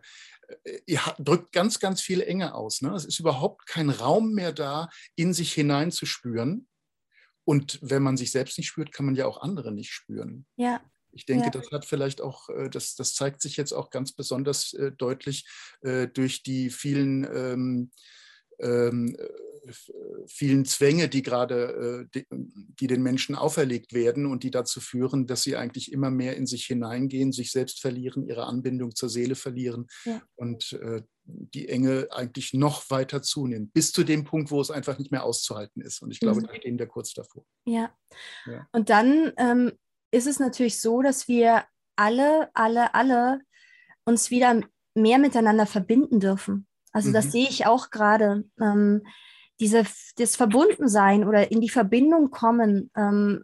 [0.85, 2.81] ihr drückt ganz, ganz viel Enge aus.
[2.81, 2.93] Ne?
[2.93, 6.67] Es ist überhaupt kein Raum mehr da, in sich hineinzuspüren.
[7.43, 10.45] Und wenn man sich selbst nicht spürt, kann man ja auch andere nicht spüren.
[10.55, 10.81] Ja.
[11.13, 11.49] Ich denke, ja.
[11.49, 15.47] das hat vielleicht auch, äh, das, das zeigt sich jetzt auch ganz besonders äh, deutlich
[15.81, 17.91] äh, durch die vielen ähm,
[18.59, 19.17] ähm,
[20.27, 25.43] vielen Zwänge, die gerade, die, die, den Menschen auferlegt werden und die dazu führen, dass
[25.43, 29.87] sie eigentlich immer mehr in sich hineingehen, sich selbst verlieren, ihre Anbindung zur Seele verlieren
[30.05, 30.21] ja.
[30.35, 30.79] und
[31.23, 35.23] die Enge eigentlich noch weiter zunimmt, bis zu dem Punkt, wo es einfach nicht mehr
[35.23, 36.01] auszuhalten ist.
[36.01, 36.47] Und ich glaube, mhm.
[36.47, 37.43] da stehen wir kurz davor.
[37.65, 37.91] Ja.
[38.45, 38.67] ja.
[38.71, 39.71] Und dann ähm,
[40.11, 41.63] ist es natürlich so, dass wir
[41.95, 43.41] alle, alle, alle
[44.05, 44.61] uns wieder
[44.95, 46.67] mehr miteinander verbinden dürfen.
[46.91, 47.13] Also mhm.
[47.13, 48.43] das sehe ich auch gerade.
[48.59, 49.03] Ähm,
[49.59, 49.85] diese,
[50.17, 53.43] das Verbundensein oder in die Verbindung kommen ähm,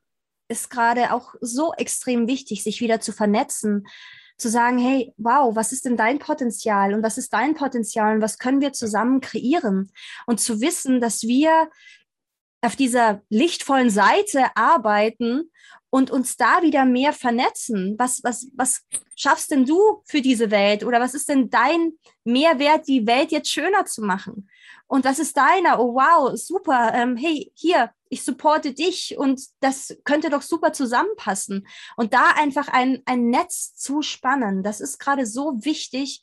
[0.49, 3.85] ist gerade auch so extrem wichtig, sich wieder zu vernetzen,
[4.37, 8.21] zu sagen, hey, wow, was ist denn dein Potenzial und was ist dein Potenzial und
[8.21, 9.91] was können wir zusammen kreieren?
[10.25, 11.69] Und zu wissen, dass wir
[12.61, 15.51] auf dieser lichtvollen Seite arbeiten
[15.89, 17.95] und uns da wieder mehr vernetzen.
[17.97, 18.83] Was, was, was
[19.15, 20.83] schaffst denn du für diese Welt?
[20.83, 24.49] Oder was ist denn dein Mehrwert, die Welt jetzt schöner zu machen?
[24.87, 25.79] Und was ist deiner?
[25.79, 26.91] Oh, wow, super.
[26.93, 31.67] Ähm, hey, hier, ich supporte dich und das könnte doch super zusammenpassen.
[31.97, 36.21] Und da einfach ein, ein Netz zu spannen, das ist gerade so wichtig,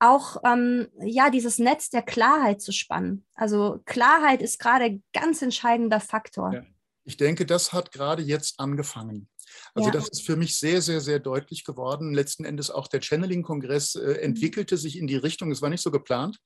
[0.00, 3.24] auch ähm, ja dieses Netz der Klarheit zu spannen.
[3.34, 6.52] Also Klarheit ist gerade ganz entscheidender Faktor.
[6.52, 6.62] Ja.
[7.04, 9.28] Ich denke, das hat gerade jetzt angefangen.
[9.74, 9.92] Also ja.
[9.92, 12.14] das ist für mich sehr, sehr, sehr deutlich geworden.
[12.14, 14.14] Letzten Endes auch der Channeling-Kongress äh, mhm.
[14.16, 16.38] entwickelte sich in die Richtung, es war nicht so geplant,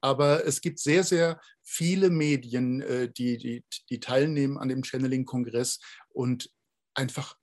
[0.00, 5.80] aber es gibt sehr, sehr viele Medien, äh, die, die, die teilnehmen an dem Channeling-Kongress
[6.10, 6.50] und
[6.94, 7.36] einfach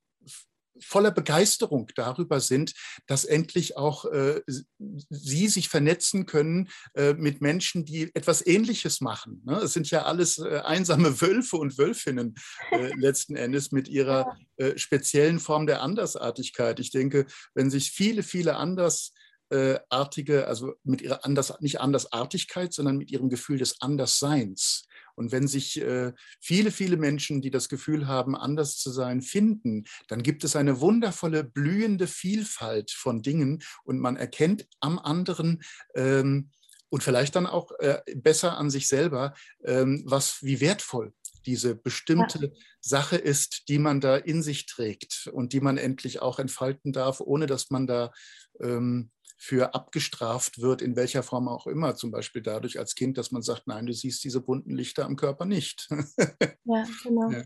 [0.79, 2.73] voller Begeisterung darüber sind,
[3.07, 4.41] dass endlich auch äh,
[4.77, 9.41] sie sich vernetzen können äh, mit Menschen, die etwas Ähnliches machen.
[9.45, 9.57] Ne?
[9.57, 12.35] Es sind ja alles äh, einsame Wölfe und Wölfinnen
[12.71, 16.79] äh, letzten Endes mit ihrer äh, speziellen Form der Andersartigkeit.
[16.79, 23.11] Ich denke, wenn sich viele, viele andersartige, also mit ihrer Anders, nicht Andersartigkeit, sondern mit
[23.11, 24.87] ihrem Gefühl des Andersseins
[25.21, 29.83] und wenn sich äh, viele, viele Menschen, die das Gefühl haben, anders zu sein, finden,
[30.07, 35.61] dann gibt es eine wundervolle, blühende Vielfalt von Dingen und man erkennt am anderen,
[35.93, 36.49] ähm,
[36.89, 41.13] und vielleicht dann auch äh, besser an sich selber, ähm, was wie wertvoll
[41.45, 42.51] diese bestimmte ja.
[42.81, 47.21] Sache ist, die man da in sich trägt und die man endlich auch entfalten darf,
[47.21, 48.11] ohne dass man da
[48.59, 49.11] ähm,
[49.43, 51.95] für abgestraft wird, in welcher Form auch immer.
[51.95, 55.15] Zum Beispiel dadurch als Kind, dass man sagt, nein, du siehst diese bunten Lichter am
[55.15, 55.89] Körper nicht.
[56.63, 57.31] ja, genau.
[57.31, 57.41] Ja.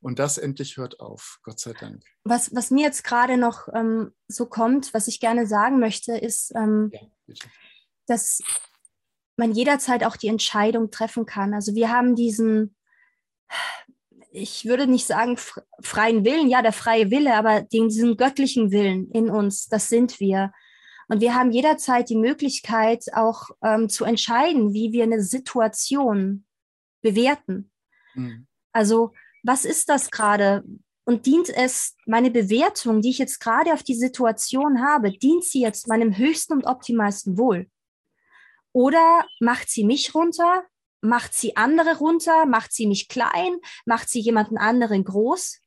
[0.00, 2.02] Und das endlich hört auf, Gott sei Dank.
[2.24, 6.54] Was, was mir jetzt gerade noch ähm, so kommt, was ich gerne sagen möchte, ist,
[6.56, 7.34] ähm, ja,
[8.06, 8.40] dass
[9.36, 11.52] man jederzeit auch die Entscheidung treffen kann.
[11.52, 12.74] Also wir haben diesen,
[14.32, 15.36] ich würde nicht sagen
[15.82, 20.50] freien Willen, ja, der freie Wille, aber diesen göttlichen Willen in uns, das sind wir.
[21.08, 26.44] Und wir haben jederzeit die Möglichkeit, auch ähm, zu entscheiden, wie wir eine Situation
[27.02, 27.70] bewerten.
[28.14, 28.46] Mhm.
[28.72, 30.64] Also, was ist das gerade?
[31.04, 35.60] Und dient es, meine Bewertung, die ich jetzt gerade auf die Situation habe, dient sie
[35.60, 37.68] jetzt meinem höchsten und optimalsten Wohl?
[38.72, 40.64] Oder macht sie mich runter?
[41.02, 42.46] Macht sie andere runter?
[42.46, 43.58] Macht sie mich klein?
[43.84, 45.60] Macht sie jemanden anderen groß?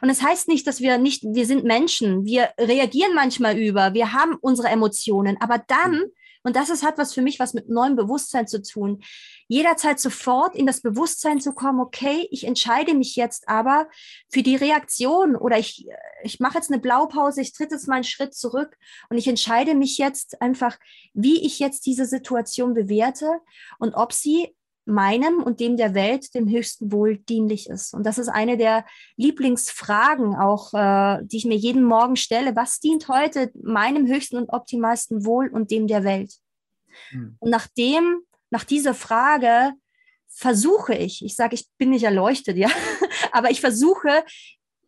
[0.00, 3.94] Und es das heißt nicht, dass wir nicht, wir sind Menschen, wir reagieren manchmal über,
[3.94, 6.12] wir haben unsere Emotionen, aber dann, mhm.
[6.42, 9.02] und das ist, hat was für mich was mit neuem Bewusstsein zu tun,
[9.48, 13.88] jederzeit sofort in das Bewusstsein zu kommen, okay, ich entscheide mich jetzt aber
[14.30, 15.86] für die Reaktion oder ich,
[16.22, 18.76] ich mache jetzt eine Blaupause, ich tritt jetzt mal einen Schritt zurück
[19.08, 20.78] und ich entscheide mich jetzt einfach,
[21.14, 23.40] wie ich jetzt diese Situation bewerte
[23.78, 24.54] und ob sie
[24.88, 27.92] meinem und dem der Welt, dem höchsten Wohl dienlich ist.
[27.92, 28.86] Und das ist eine der
[29.16, 32.56] Lieblingsfragen auch, äh, die ich mir jeden Morgen stelle.
[32.56, 36.34] Was dient heute meinem höchsten und optimalsten Wohl und dem der Welt?
[37.10, 37.36] Hm.
[37.38, 39.72] Und nachdem, nach dieser Frage
[40.28, 42.70] versuche ich, ich sage, ich bin nicht erleuchtet, ja,
[43.32, 44.24] aber ich versuche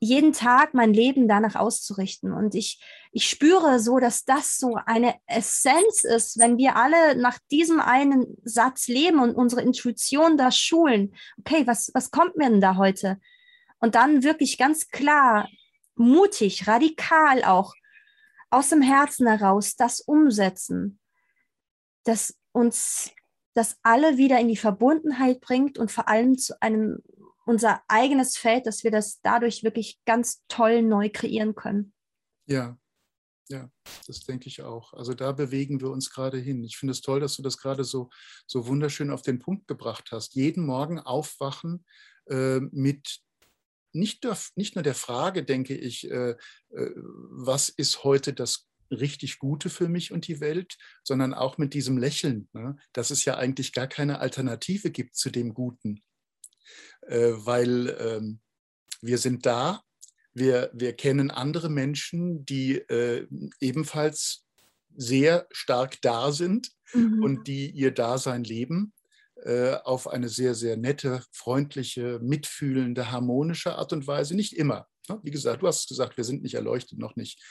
[0.00, 2.32] jeden Tag mein Leben danach auszurichten.
[2.32, 2.82] Und ich,
[3.12, 8.38] ich spüre so, dass das so eine Essenz ist, wenn wir alle nach diesem einen
[8.42, 11.14] Satz leben und unsere Intuition da schulen.
[11.38, 13.20] Okay, was, was kommt mir denn da heute?
[13.78, 15.48] Und dann wirklich ganz klar,
[15.96, 17.74] mutig, radikal auch
[18.48, 20.98] aus dem Herzen heraus das umsetzen,
[22.04, 23.10] dass uns
[23.52, 27.02] das alle wieder in die Verbundenheit bringt und vor allem zu einem
[27.50, 31.92] unser eigenes Feld, dass wir das dadurch wirklich ganz toll neu kreieren können.
[32.46, 32.78] Ja,
[33.48, 33.68] ja,
[34.06, 34.92] das denke ich auch.
[34.94, 36.62] Also da bewegen wir uns gerade hin.
[36.62, 38.08] Ich finde es toll, dass du das gerade so,
[38.46, 40.36] so wunderschön auf den Punkt gebracht hast.
[40.36, 41.84] Jeden Morgen aufwachen
[42.26, 43.18] äh, mit
[43.92, 46.36] nicht, der, nicht nur der Frage, denke ich, äh,
[46.70, 51.74] äh, was ist heute das richtig Gute für mich und die Welt, sondern auch mit
[51.74, 52.76] diesem Lächeln, ne?
[52.92, 56.02] dass es ja eigentlich gar keine Alternative gibt zu dem Guten.
[57.02, 58.40] Äh, weil ähm,
[59.00, 59.82] wir sind da,
[60.32, 63.26] wir, wir kennen andere Menschen, die äh,
[63.60, 64.44] ebenfalls
[64.96, 67.22] sehr stark da sind mhm.
[67.22, 68.92] und die ihr Dasein leben
[69.44, 74.34] äh, auf eine sehr, sehr nette, freundliche, mitfühlende, harmonische Art und Weise.
[74.34, 74.86] Nicht immer.
[75.08, 75.18] Ne?
[75.22, 77.42] Wie gesagt, du hast gesagt, wir sind nicht erleuchtet, noch nicht.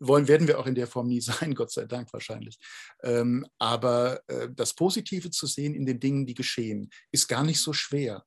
[0.00, 2.58] Wollen werden wir auch in der Form nie sein, Gott sei Dank wahrscheinlich.
[3.02, 7.60] Ähm, aber äh, das Positive zu sehen in den Dingen, die geschehen, ist gar nicht
[7.60, 8.24] so schwer.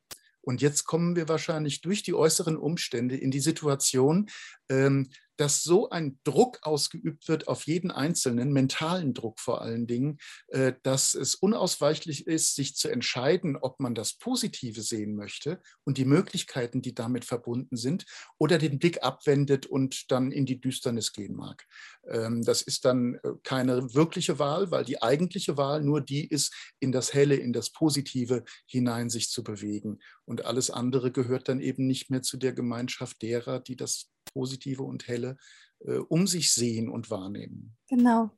[0.48, 4.30] Und jetzt kommen wir wahrscheinlich durch die äußeren Umstände in die Situation,
[4.70, 10.18] ähm, dass so ein Druck ausgeübt wird auf jeden Einzelnen, mentalen Druck vor allen Dingen,
[10.48, 15.98] äh, dass es unausweichlich ist, sich zu entscheiden, ob man das Positive sehen möchte und
[15.98, 18.06] die Möglichkeiten, die damit verbunden sind,
[18.38, 21.66] oder den Blick abwendet und dann in die Düsternis gehen mag.
[22.10, 26.54] Ähm, das ist dann äh, keine wirkliche Wahl, weil die eigentliche Wahl nur die ist,
[26.80, 30.00] in das Helle, in das Positive hinein sich zu bewegen.
[30.26, 34.84] Und alles andere gehört dann eben nicht mehr zu der Gemeinschaft derer, die das Positive
[34.84, 35.38] und Helle
[35.80, 37.76] äh, um sich sehen und wahrnehmen.
[37.90, 38.30] Genau,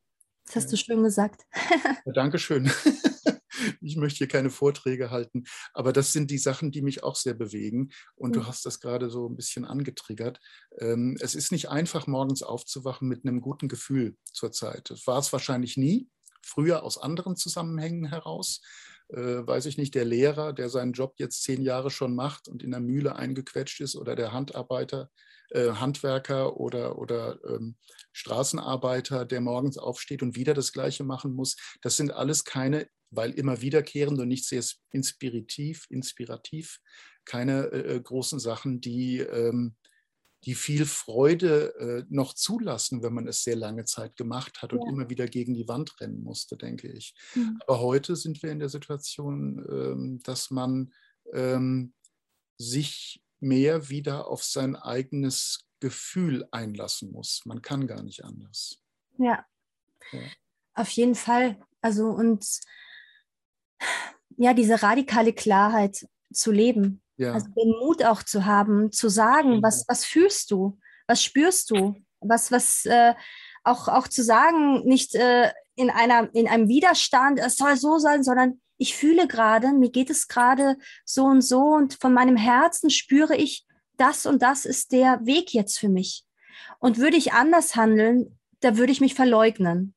[0.45, 0.71] das hast ja.
[0.71, 1.45] du schön gesagt.
[2.05, 2.71] ja, Dankeschön.
[3.81, 5.43] ich möchte hier keine Vorträge halten,
[5.73, 7.89] aber das sind die Sachen, die mich auch sehr bewegen.
[8.15, 8.33] Und mhm.
[8.33, 10.39] du hast das gerade so ein bisschen angetriggert.
[10.79, 14.89] Ähm, es ist nicht einfach, morgens aufzuwachen mit einem guten Gefühl zurzeit.
[14.89, 16.09] Das war es wahrscheinlich nie,
[16.41, 18.61] früher aus anderen Zusammenhängen heraus.
[19.09, 22.63] Äh, weiß ich nicht, der Lehrer, der seinen Job jetzt zehn Jahre schon macht und
[22.63, 25.09] in der Mühle eingequetscht ist oder der Handarbeiter,
[25.49, 27.75] äh, Handwerker oder, oder ähm,
[28.11, 31.55] Straßenarbeiter, der morgens aufsteht und wieder das Gleiche machen muss.
[31.81, 36.79] Das sind alles keine, weil immer wiederkehrend und nicht sehr inspirativ, inspirativ
[37.25, 39.75] keine äh, äh, großen Sachen, die, ähm,
[40.45, 44.81] die viel Freude äh, noch zulassen, wenn man es sehr lange Zeit gemacht hat und
[44.85, 44.89] ja.
[44.89, 47.13] immer wieder gegen die Wand rennen musste, denke ich.
[47.35, 47.59] Mhm.
[47.65, 50.93] Aber heute sind wir in der Situation, ähm, dass man
[51.33, 51.93] ähm,
[52.57, 57.41] sich mehr wieder auf sein eigenes Gefühl einlassen muss.
[57.45, 58.81] Man kann gar nicht anders.
[59.17, 59.45] Ja,
[60.11, 60.19] ja.
[60.73, 61.59] auf jeden Fall.
[61.81, 62.45] Also und
[64.37, 67.01] ja, diese radikale Klarheit zu leben.
[67.19, 67.33] Ja.
[67.33, 69.63] Also den Mut auch zu haben, zu sagen, mhm.
[69.63, 73.13] was, was fühlst du, was spürst du, was, was äh,
[73.65, 78.23] auch, auch zu sagen, nicht äh, in, einer, in einem Widerstand, es soll so sein,
[78.23, 82.89] sondern ich fühle gerade, mir geht es gerade so und so und von meinem Herzen
[82.89, 83.65] spüre ich,
[83.97, 86.23] das und das ist der Weg jetzt für mich.
[86.79, 89.93] Und würde ich anders handeln, da würde ich mich verleugnen.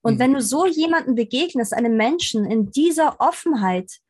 [0.00, 0.18] Und mhm.
[0.18, 4.00] wenn du so jemanden begegnest, einem Menschen in dieser Offenheit,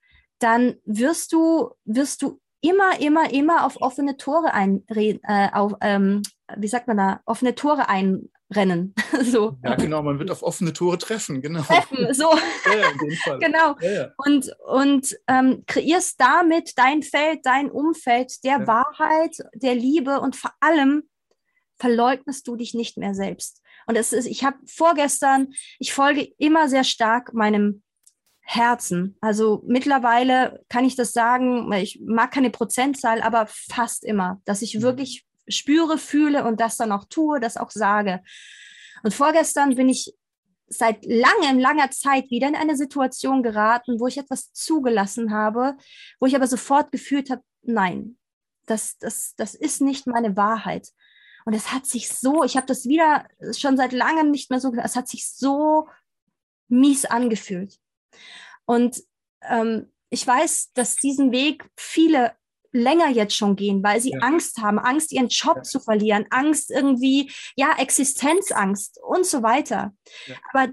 [0.41, 6.23] dann wirst du, wirst du immer, immer, immer auf offene Tore einreden, äh, auf, ähm,
[6.57, 8.95] wie sagt man da, offene Tore einrennen.
[9.23, 9.57] so.
[9.65, 11.63] Ja, genau, man wird auf offene Tore treffen, genau.
[11.63, 12.31] Treffen, so.
[12.67, 13.77] ja, genau.
[13.81, 14.11] Ja.
[14.19, 20.53] Und, und ähm, kreierst damit dein Feld, dein Umfeld der Wahrheit, der Liebe und vor
[20.61, 21.05] allem
[21.79, 23.63] verleugnest du dich nicht mehr selbst.
[23.87, 27.83] Und es ist, ich habe vorgestern, ich folge immer sehr stark meinem
[28.53, 29.17] Herzen.
[29.21, 34.75] Also mittlerweile kann ich das sagen, ich mag keine Prozentzahl, aber fast immer, dass ich
[34.75, 34.83] mhm.
[34.83, 38.23] wirklich spüre, fühle und das dann auch tue, das auch sage.
[39.05, 40.15] Und vorgestern bin ich
[40.67, 45.77] seit langem, langer Zeit wieder in eine Situation geraten, wo ich etwas zugelassen habe,
[46.19, 48.17] wo ich aber sofort gefühlt habe, nein,
[48.67, 50.89] das, das, das ist nicht meine Wahrheit.
[51.45, 53.27] Und es hat sich so, ich habe das wieder
[53.57, 55.89] schon seit langem nicht mehr so, es hat sich so
[56.69, 57.80] mies angefühlt.
[58.65, 59.03] Und
[59.43, 62.33] ähm, ich weiß, dass diesen Weg viele
[62.73, 64.21] länger jetzt schon gehen, weil sie ja.
[64.21, 65.63] Angst haben, Angst, ihren Job ja.
[65.63, 69.93] zu verlieren, Angst irgendwie, ja, Existenzangst und so weiter.
[70.27, 70.37] Ja.
[70.53, 70.73] Aber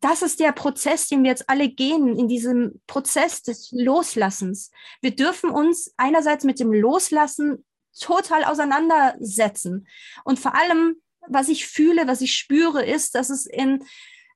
[0.00, 4.70] das ist der Prozess, den wir jetzt alle gehen, in diesem Prozess des Loslassens.
[5.00, 7.64] Wir dürfen uns einerseits mit dem Loslassen
[7.98, 9.86] total auseinandersetzen.
[10.24, 10.96] Und vor allem,
[11.28, 13.84] was ich fühle, was ich spüre, ist, dass es in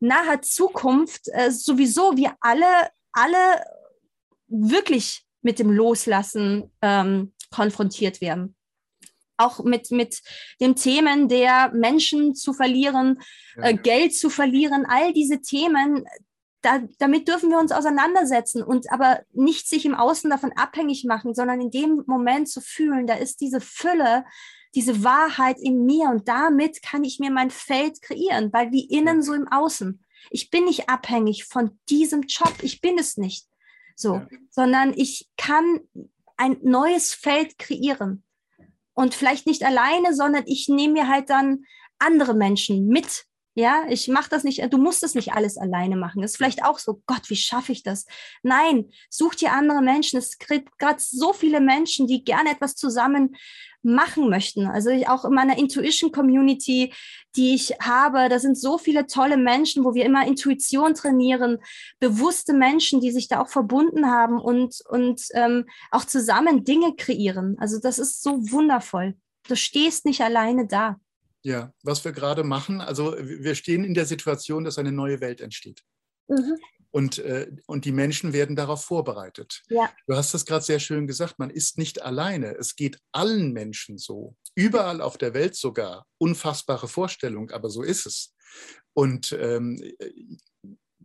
[0.01, 3.65] naher Zukunft äh, sowieso wir alle, alle
[4.49, 8.57] wirklich mit dem Loslassen ähm, konfrontiert werden.
[9.39, 10.23] Auch mit, mit
[10.61, 13.21] den Themen der Menschen zu verlieren,
[13.57, 16.05] äh, Geld zu verlieren, all diese Themen,
[16.63, 21.35] da, damit dürfen wir uns auseinandersetzen und aber nicht sich im Außen davon abhängig machen,
[21.35, 24.25] sondern in dem Moment zu fühlen, da ist diese Fülle,
[24.77, 29.23] diese Wahrheit in mir und damit kann ich mir mein Feld kreieren, weil wie innen
[29.23, 30.05] so im Außen.
[30.31, 33.47] Ich bin nicht abhängig von diesem Job, ich bin es nicht.
[33.97, 34.29] So, ja.
[34.51, 35.81] sondern ich kann
[36.37, 38.23] ein neues Feld kreieren.
[38.93, 41.65] Und vielleicht nicht alleine, sondern ich nehme mir halt dann
[41.99, 43.25] andere Menschen mit.
[43.59, 46.21] Ja, ich mache das nicht, du musst das nicht alles alleine machen.
[46.21, 48.05] Das ist vielleicht auch so, Gott, wie schaffe ich das?
[48.43, 50.19] Nein, such dir andere Menschen.
[50.19, 53.35] Es gibt gerade so viele Menschen, die gerne etwas zusammen
[53.83, 54.67] machen möchten.
[54.67, 56.93] Also ich auch in meiner Intuition Community,
[57.35, 61.57] die ich habe, da sind so viele tolle Menschen, wo wir immer Intuition trainieren,
[61.99, 67.57] bewusste Menschen, die sich da auch verbunden haben und, und ähm, auch zusammen Dinge kreieren.
[67.59, 69.17] Also das ist so wundervoll.
[69.49, 70.97] Du stehst nicht alleine da.
[71.47, 75.41] Ja, was wir gerade machen, also wir stehen in der Situation, dass eine neue Welt
[75.41, 75.85] entsteht.
[76.27, 76.59] Mhm.
[76.91, 79.63] Und, äh, und die Menschen werden darauf vorbereitet.
[79.69, 79.89] Ja.
[80.09, 82.57] Du hast das gerade sehr schön gesagt, man ist nicht alleine.
[82.57, 84.35] Es geht allen Menschen so.
[84.57, 86.09] Überall auf der Welt sogar.
[86.19, 88.35] Unfassbare Vorstellung, aber so ist es.
[88.93, 89.81] Und ähm,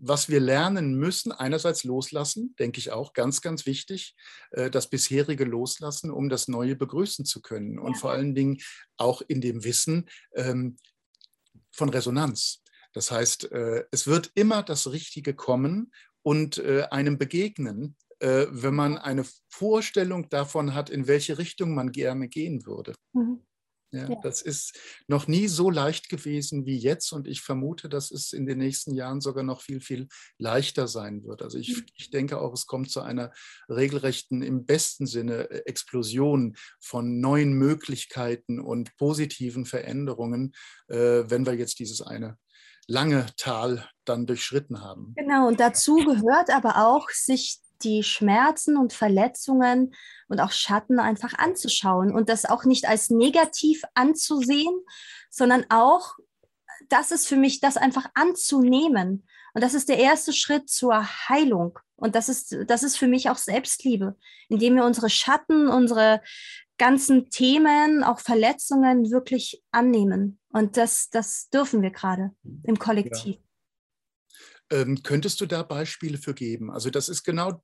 [0.02, 4.16] was wir lernen müssen, einerseits loslassen, denke ich auch, ganz, ganz wichtig,
[4.52, 7.78] äh, das bisherige loslassen, um das Neue begrüßen zu können.
[7.78, 8.00] Und ja.
[8.00, 8.58] vor allen Dingen
[8.98, 10.78] auch in dem Wissen ähm,
[11.72, 12.64] von Resonanz.
[12.94, 15.92] Das heißt, äh, es wird immer das Richtige kommen
[16.24, 22.28] und äh, einem begegnen, wenn man eine Vorstellung davon hat, in welche Richtung man gerne
[22.28, 22.94] gehen würde.
[23.14, 23.42] Mhm.
[23.92, 28.12] Ja, ja, Das ist noch nie so leicht gewesen wie jetzt und ich vermute, dass
[28.12, 31.42] es in den nächsten Jahren sogar noch viel, viel leichter sein wird.
[31.42, 31.86] Also ich, mhm.
[31.96, 33.34] ich denke auch, es kommt zu einer
[33.68, 40.54] regelrechten, im besten Sinne, Explosion von neuen Möglichkeiten und positiven Veränderungen,
[40.88, 42.38] äh, wenn wir jetzt dieses eine
[42.88, 45.14] lange Tal dann durchschritten haben.
[45.16, 49.94] Genau, und dazu gehört aber auch, sich die Schmerzen und Verletzungen
[50.28, 54.74] und auch Schatten einfach anzuschauen und das auch nicht als negativ anzusehen,
[55.30, 56.16] sondern auch,
[56.90, 59.28] das ist für mich, das einfach anzunehmen.
[59.54, 61.78] Und das ist der erste Schritt zur Heilung.
[61.96, 64.16] Und das ist, das ist für mich auch Selbstliebe,
[64.50, 66.22] indem wir unsere Schatten, unsere
[66.78, 70.40] ganzen Themen, auch Verletzungen wirklich annehmen.
[70.50, 72.32] Und das, das dürfen wir gerade
[72.64, 73.36] im Kollektiv.
[73.36, 73.51] Ja.
[74.72, 76.72] Ähm, könntest du da Beispiele für geben?
[76.72, 77.62] Also das ist genau,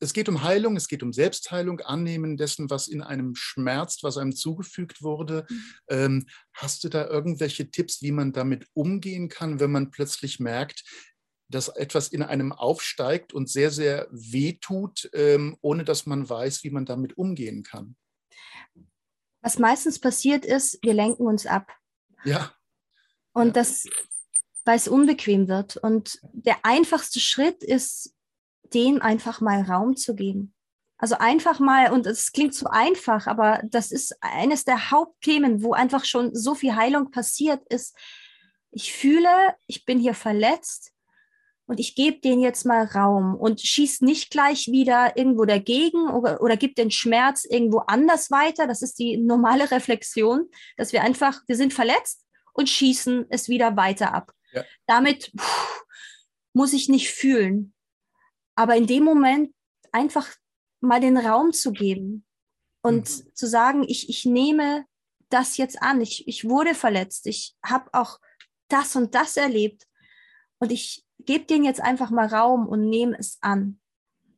[0.00, 4.18] es geht um Heilung, es geht um Selbstheilung, Annehmen dessen, was in einem schmerzt, was
[4.18, 5.46] einem zugefügt wurde.
[5.48, 5.64] Mhm.
[5.88, 10.82] Ähm, hast du da irgendwelche Tipps, wie man damit umgehen kann, wenn man plötzlich merkt,
[11.48, 16.64] dass etwas in einem aufsteigt und sehr, sehr weh tut, ähm, ohne dass man weiß,
[16.64, 17.96] wie man damit umgehen kann?
[19.42, 21.72] Was meistens passiert ist, wir lenken uns ab.
[22.24, 22.52] Ja.
[23.32, 23.52] Und ja.
[23.52, 23.84] das,
[24.64, 25.76] weil es unbequem wird.
[25.76, 28.14] Und der einfachste Schritt ist,
[28.74, 30.54] dem einfach mal Raum zu geben.
[30.98, 35.72] Also einfach mal, und es klingt so einfach, aber das ist eines der Hauptthemen, wo
[35.72, 37.96] einfach schon so viel Heilung passiert ist.
[38.70, 39.30] Ich fühle,
[39.66, 40.92] ich bin hier verletzt
[41.64, 46.42] und ich gebe den jetzt mal Raum und schieß nicht gleich wieder irgendwo dagegen oder,
[46.42, 48.66] oder gib den Schmerz irgendwo anders weiter.
[48.66, 53.74] Das ist die normale Reflexion, dass wir einfach, wir sind verletzt und schießen es wieder
[53.76, 54.34] weiter ab.
[54.52, 54.64] Ja.
[54.86, 55.84] Damit pff,
[56.52, 57.74] muss ich nicht fühlen.
[58.54, 59.54] Aber in dem Moment
[59.92, 60.28] einfach
[60.80, 62.24] mal den Raum zu geben
[62.82, 63.34] und mhm.
[63.34, 64.84] zu sagen, ich, ich nehme
[65.28, 66.00] das jetzt an.
[66.00, 67.26] Ich, ich wurde verletzt.
[67.26, 68.18] Ich habe auch
[68.68, 69.86] das und das erlebt.
[70.58, 73.80] Und ich gebe denen jetzt einfach mal Raum und nehme es an.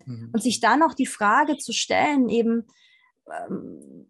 [0.04, 0.30] Mhm.
[0.32, 2.66] Und sich dann auch die Frage zu stellen, eben,
[3.30, 4.08] ähm,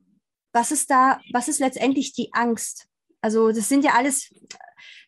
[0.52, 2.88] was ist da, was ist letztendlich die Angst?
[3.22, 4.30] Also das sind ja alles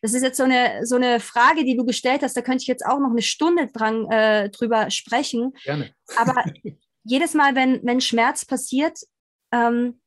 [0.01, 2.37] das ist jetzt so eine, so eine Frage, die du gestellt hast.
[2.37, 5.53] Da könnte ich jetzt auch noch eine Stunde dran, äh, drüber sprechen.
[5.63, 5.95] Gerne.
[6.15, 6.43] Aber
[7.03, 8.99] jedes Mal, wenn, wenn Schmerz passiert,
[9.51, 9.99] ähm,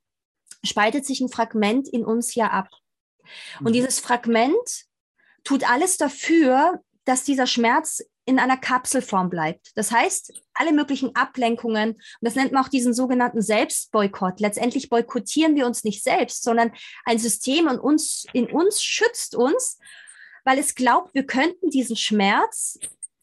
[0.64, 2.68] spaltet sich ein Fragment in uns ja ab.
[3.58, 3.72] Und mhm.
[3.72, 4.84] dieses Fragment
[5.42, 9.72] tut alles dafür, dass dieser Schmerz in einer Kapselform bleibt.
[9.74, 14.38] Das heißt, alle möglichen Ablenkungen, und das nennt man auch diesen sogenannten Selbstboykott.
[14.38, 16.70] Letztendlich boykottieren wir uns nicht selbst, sondern
[17.06, 19.78] ein System in uns, in uns schützt uns,
[20.44, 22.78] weil es glaubt, wir könnten diesen Schmerz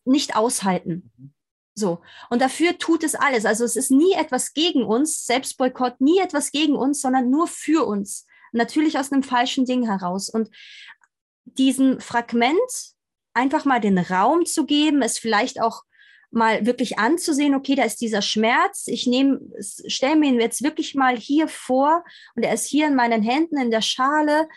[0.06, 1.14] nicht aushalten.
[1.76, 2.02] So.
[2.32, 3.46] Und dafür tut es alles.
[3.46, 7.86] Also es ist nie etwas gegen uns, Selbstboykott, nie etwas gegen uns, sondern nur für
[7.86, 8.26] uns.
[8.54, 10.30] Natürlich aus einem falschen Ding heraus.
[10.30, 10.50] Und
[11.44, 12.95] diesen Fragment
[13.36, 15.84] einfach mal den Raum zu geben, es vielleicht auch
[16.32, 20.96] mal wirklich anzusehen, okay, da ist dieser Schmerz, ich nehme, stelle mir ihn jetzt wirklich
[20.96, 22.04] mal hier vor
[22.36, 24.48] und er ist hier in meinen Händen in der Schale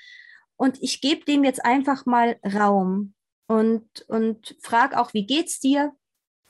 [0.56, 3.14] und ich gebe dem jetzt einfach mal Raum
[3.46, 5.92] und, und frage auch, wie geht's dir?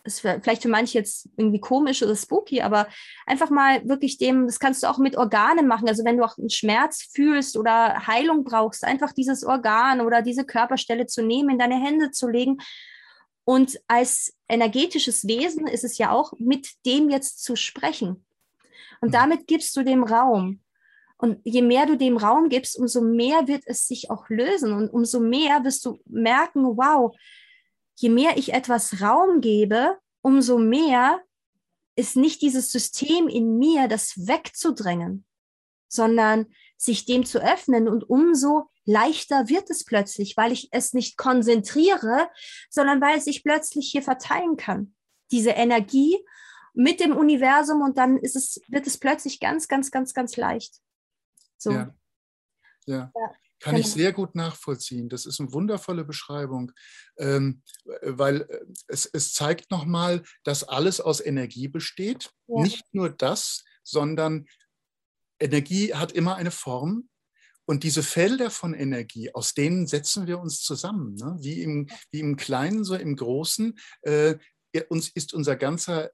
[0.04, 2.88] Ist vielleicht für manche jetzt irgendwie komisch oder spooky, aber
[3.26, 5.88] einfach mal wirklich dem, das kannst du auch mit Organen machen.
[5.88, 10.44] Also wenn du auch einen Schmerz fühlst oder Heilung brauchst, einfach dieses Organ oder diese
[10.44, 12.58] Körperstelle zu nehmen, in deine Hände zu legen.
[13.44, 18.26] Und als energetisches Wesen ist es ja auch, mit dem jetzt zu sprechen.
[19.00, 19.12] Und mhm.
[19.12, 20.60] damit gibst du dem Raum.
[21.16, 24.72] Und je mehr du dem Raum gibst, umso mehr wird es sich auch lösen.
[24.72, 27.14] Und umso mehr wirst du merken, wow,
[27.98, 31.20] je mehr ich etwas Raum gebe, umso mehr
[31.96, 35.26] ist nicht dieses System in mir, das wegzudrängen,
[35.88, 36.46] sondern
[36.76, 42.30] sich dem zu öffnen und umso leichter wird es plötzlich, weil ich es nicht konzentriere,
[42.70, 44.94] sondern weil es sich plötzlich hier verteilen kann.
[45.32, 46.16] Diese Energie
[46.74, 50.76] mit dem Universum und dann ist es, wird es plötzlich ganz, ganz, ganz, ganz leicht.
[51.56, 51.72] So.
[51.72, 51.94] Ja.
[52.86, 53.12] ja.
[53.12, 53.34] ja.
[53.60, 53.86] Kann genau.
[53.86, 55.08] ich sehr gut nachvollziehen.
[55.08, 56.72] Das ist eine wundervolle Beschreibung,
[57.18, 57.62] ähm,
[58.02, 62.30] weil äh, es, es zeigt nochmal, dass alles aus Energie besteht.
[62.46, 62.62] Ja.
[62.62, 64.46] Nicht nur das, sondern
[65.40, 67.08] Energie hat immer eine Form.
[67.66, 71.36] Und diese Felder von Energie, aus denen setzen wir uns zusammen, ne?
[71.40, 73.78] wie, im, wie im Kleinen, so im Großen.
[74.02, 74.36] Äh,
[74.88, 76.10] uns ist unser ganzer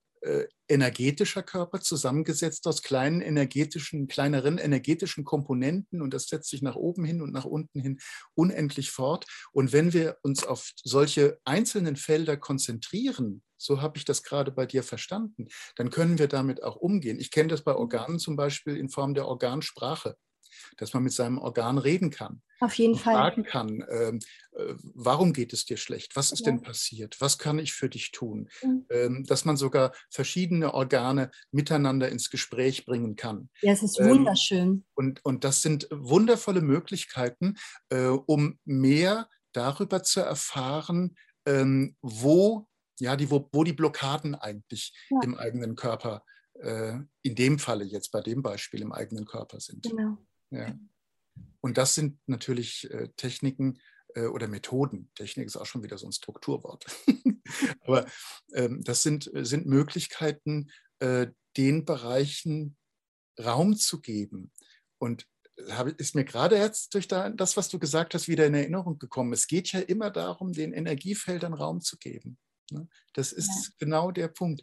[0.68, 7.04] energetischer Körper zusammengesetzt aus kleinen energetischen, kleineren energetischen Komponenten und das setzt sich nach oben
[7.04, 7.98] hin und nach unten hin
[8.34, 9.26] unendlich fort.
[9.52, 14.66] Und wenn wir uns auf solche einzelnen Felder konzentrieren, so habe ich das gerade bei
[14.66, 17.18] dir verstanden, dann können wir damit auch umgehen.
[17.20, 20.16] Ich kenne das bei Organen zum Beispiel in Form der Organsprache
[20.76, 22.42] dass man mit seinem Organ reden kann.
[22.60, 23.14] Auf jeden Fall.
[23.14, 24.20] Fragen kann, ähm,
[24.52, 26.16] äh, warum geht es dir schlecht?
[26.16, 26.46] Was ist ja.
[26.46, 27.20] denn passiert?
[27.20, 28.48] Was kann ich für dich tun?
[28.62, 28.86] Mhm.
[28.90, 33.50] Ähm, dass man sogar verschiedene Organe miteinander ins Gespräch bringen kann.
[33.60, 34.84] Ja, es ist ähm, wunderschön.
[34.94, 37.56] Und, und das sind wundervolle Möglichkeiten,
[37.90, 42.66] äh, um mehr darüber zu erfahren, ähm, wo,
[42.98, 45.20] ja, die, wo, wo die Blockaden eigentlich ja.
[45.22, 46.24] im eigenen Körper,
[46.60, 49.82] äh, in dem Falle jetzt bei dem Beispiel im eigenen Körper sind.
[49.82, 50.18] Genau.
[50.54, 50.78] Ja.
[51.60, 53.78] Und das sind natürlich äh, Techniken
[54.14, 55.10] äh, oder Methoden.
[55.14, 56.84] Technik ist auch schon wieder so ein Strukturwort.
[57.80, 58.06] Aber
[58.54, 62.76] ähm, das sind, sind Möglichkeiten, äh, den Bereichen
[63.42, 64.52] Raum zu geben.
[64.98, 65.26] Und
[65.98, 69.32] ist mir gerade jetzt durch das, was du gesagt hast, wieder in Erinnerung gekommen.
[69.32, 72.38] Es geht ja immer darum, den Energiefeldern Raum zu geben.
[72.70, 72.88] Ne?
[73.12, 73.72] Das ist ja.
[73.78, 74.62] genau der Punkt.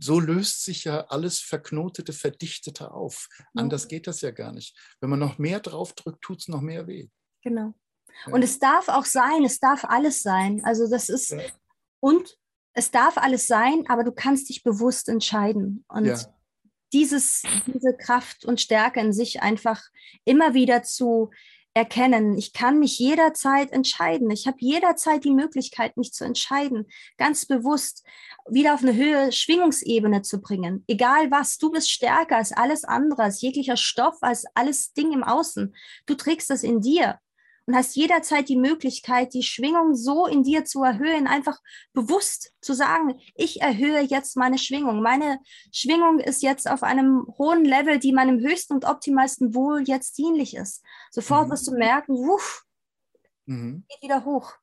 [0.00, 3.28] So löst sich ja alles Verknotete, Verdichtete auf.
[3.32, 3.62] Ja.
[3.62, 4.76] Anders geht das ja gar nicht.
[5.00, 7.08] Wenn man noch mehr draufdrückt, tut es noch mehr weh.
[7.42, 7.74] Genau.
[8.26, 8.32] Ja.
[8.32, 10.62] Und es darf auch sein, es darf alles sein.
[10.64, 11.34] Also das ist,
[12.00, 12.38] und
[12.74, 15.84] es darf alles sein, aber du kannst dich bewusst entscheiden.
[15.88, 16.26] Und
[16.92, 19.82] dieses, diese Kraft und Stärke in sich einfach
[20.24, 21.30] immer wieder zu
[21.74, 22.36] erkennen.
[22.36, 24.30] Ich kann mich jederzeit entscheiden.
[24.30, 28.04] Ich habe jederzeit die Möglichkeit, mich zu entscheiden, ganz bewusst
[28.48, 30.84] wieder auf eine Höhe Schwingungsebene zu bringen.
[30.86, 35.24] Egal was, du bist stärker als alles andere, als jeglicher Stoff, als alles Ding im
[35.24, 35.74] Außen.
[36.06, 37.18] Du trägst das in dir
[37.66, 41.58] und hast jederzeit die Möglichkeit, die Schwingung so in dir zu erhöhen, einfach
[41.92, 45.02] bewusst zu sagen, ich erhöhe jetzt meine Schwingung.
[45.02, 45.38] Meine
[45.72, 50.56] Schwingung ist jetzt auf einem hohen Level, die meinem höchsten und optimalsten Wohl jetzt dienlich
[50.56, 50.82] ist.
[51.10, 51.52] Sofort mhm.
[51.52, 52.64] wirst du merken, wuff,
[53.46, 53.84] mhm.
[53.88, 54.54] geht wieder hoch.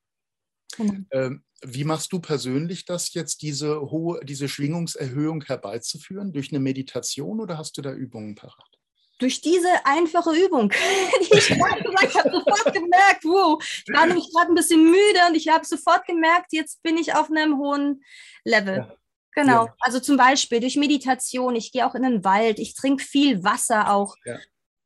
[0.76, 0.94] Genau.
[1.10, 6.32] Ähm, wie machst du persönlich das jetzt, diese hohe, diese Schwingungserhöhung herbeizuführen?
[6.32, 8.79] Durch eine Meditation oder hast du da Übungen parat?
[9.20, 10.70] Durch diese einfache Übung,
[11.20, 15.20] die ich gerade gesagt habe, sofort gemerkt, wow, ich war nämlich gerade ein bisschen müde
[15.28, 18.02] und ich habe sofort gemerkt, jetzt bin ich auf einem hohen
[18.44, 18.78] Level.
[18.78, 18.96] Ja.
[19.32, 19.74] Genau, ja.
[19.80, 23.92] also zum Beispiel durch Meditation, ich gehe auch in den Wald, ich trinke viel Wasser
[23.92, 24.38] auch, ja.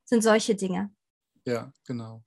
[0.05, 0.91] sind solche Dinge.
[1.47, 2.23] Ja, genau.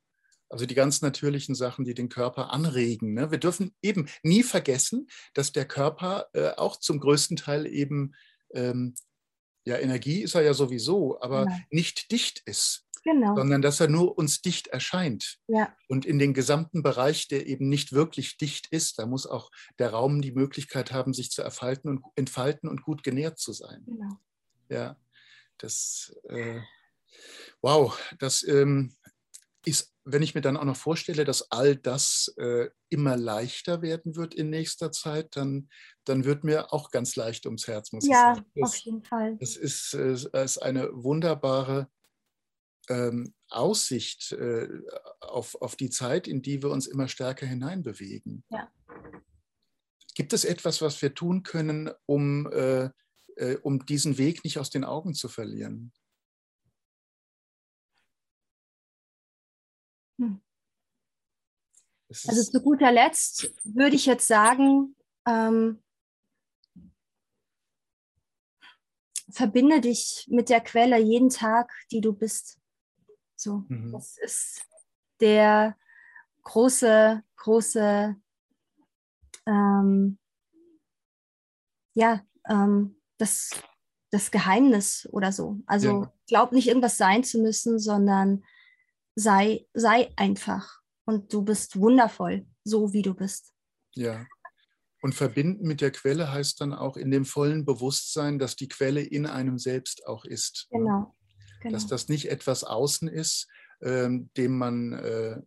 [0.50, 3.14] Also die ganz natürlichen Sachen, die den Körper anregen.
[3.14, 3.32] Ne?
[3.32, 8.16] Wir dürfen eben nie vergessen, dass der Körper äh, auch zum größten Teil eben
[8.54, 8.96] ähm,
[9.68, 11.60] ja, Energie ist er ja sowieso, aber ja.
[11.70, 12.84] nicht dicht ist.
[13.04, 13.38] Genau.
[13.38, 15.38] sondern dass er nur uns dicht erscheint.
[15.48, 15.74] Ja.
[15.88, 19.50] Und in den gesamten Bereich, der eben nicht wirklich dicht ist, da muss auch
[19.80, 23.82] der Raum die Möglichkeit haben, sich zu erfalten und entfalten und gut genährt zu sein.
[23.86, 24.20] Genau.
[24.68, 24.98] Ja,
[25.58, 26.60] das, äh,
[27.62, 28.94] wow, das ähm,
[29.64, 34.16] ist, wenn ich mir dann auch noch vorstelle, dass all das äh, immer leichter werden
[34.16, 35.70] wird in nächster Zeit, dann,
[36.06, 38.52] dann wird mir auch ganz leicht ums Herz, muss ja, ich sagen.
[38.56, 39.38] Ja, auf jeden Fall.
[39.42, 41.90] Es ist, äh, ist eine wunderbare
[42.90, 44.70] ähm, Aussicht äh,
[45.20, 48.46] auf, auf die Zeit, in die wir uns immer stärker hineinbewegen.
[48.50, 48.72] Ja.
[50.16, 52.90] Gibt es etwas, was wir tun können, um, äh,
[53.36, 55.92] äh um diesen Weg nicht aus den Augen zu verlieren?
[60.18, 60.42] Hm.
[62.10, 64.96] Also zu guter Letzt würde ich jetzt sagen,
[65.28, 65.84] ähm,
[69.30, 72.60] verbinde dich mit der Quelle jeden Tag, die du bist.
[73.36, 73.92] So, mhm.
[73.92, 74.66] das ist
[75.20, 75.78] der
[76.44, 78.16] große, große,
[79.46, 80.18] ähm,
[81.94, 83.52] ja, ähm, das,
[84.12, 85.60] das Geheimnis oder so.
[85.66, 86.14] Also ja.
[86.28, 88.46] glaub nicht irgendwas sein zu müssen, sondern
[89.18, 93.52] sei, sei einfach und du bist wundervoll, so wie du bist.
[93.96, 94.26] Ja.
[95.02, 99.02] Und verbinden mit der Quelle heißt dann auch in dem vollen Bewusstsein, dass die Quelle
[99.02, 100.68] in einem selbst auch ist.
[100.70, 100.80] Ne?
[100.80, 101.16] Genau.
[101.62, 101.74] genau.
[101.74, 103.48] Dass das nicht etwas außen ist,
[103.82, 105.42] ähm, dem man, äh,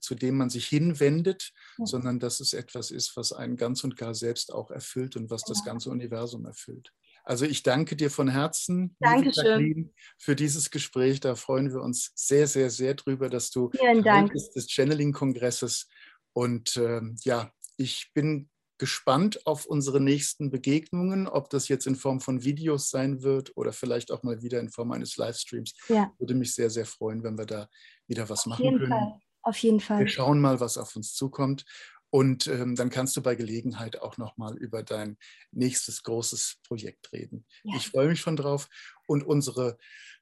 [0.00, 1.86] zu dem man sich hinwendet, ja.
[1.86, 5.44] sondern dass es etwas ist, was einen ganz und gar selbst auch erfüllt und was
[5.44, 5.54] genau.
[5.54, 6.92] das ganze Universum erfüllt.
[7.26, 9.92] Also ich danke dir von Herzen, Dankeschön.
[10.16, 11.18] für dieses Gespräch.
[11.18, 15.88] Da freuen wir uns sehr, sehr, sehr drüber, dass du Vielen des Channeling-Kongresses.
[16.32, 18.48] Und ähm, ja, ich bin
[18.78, 23.72] gespannt auf unsere nächsten Begegnungen, ob das jetzt in Form von Videos sein wird oder
[23.72, 25.74] vielleicht auch mal wieder in Form eines Livestreams.
[25.88, 26.12] Ja.
[26.18, 27.68] Würde mich sehr, sehr freuen, wenn wir da
[28.06, 28.88] wieder was auf machen können.
[28.88, 29.20] Fall.
[29.42, 30.00] Auf jeden Fall.
[30.00, 31.64] Wir schauen mal, was auf uns zukommt.
[32.10, 35.18] Und ähm, dann kannst du bei Gelegenheit auch nochmal über dein
[35.50, 37.46] nächstes großes Projekt reden.
[37.64, 37.76] Ja.
[37.76, 38.68] Ich freue mich schon drauf.
[39.06, 39.76] Und unsere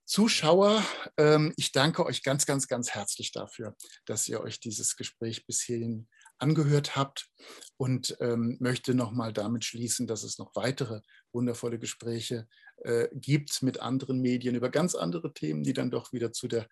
[0.05, 0.85] Zuschauer,
[1.17, 5.63] ähm, ich danke euch ganz, ganz, ganz herzlich dafür, dass ihr euch dieses Gespräch bis
[5.63, 6.09] hierhin
[6.39, 7.31] angehört habt
[7.77, 11.01] und ähm, möchte nochmal damit schließen, dass es noch weitere
[11.33, 16.33] wundervolle Gespräche äh, gibt mit anderen Medien über ganz andere Themen, die dann doch wieder
[16.33, 16.69] zu der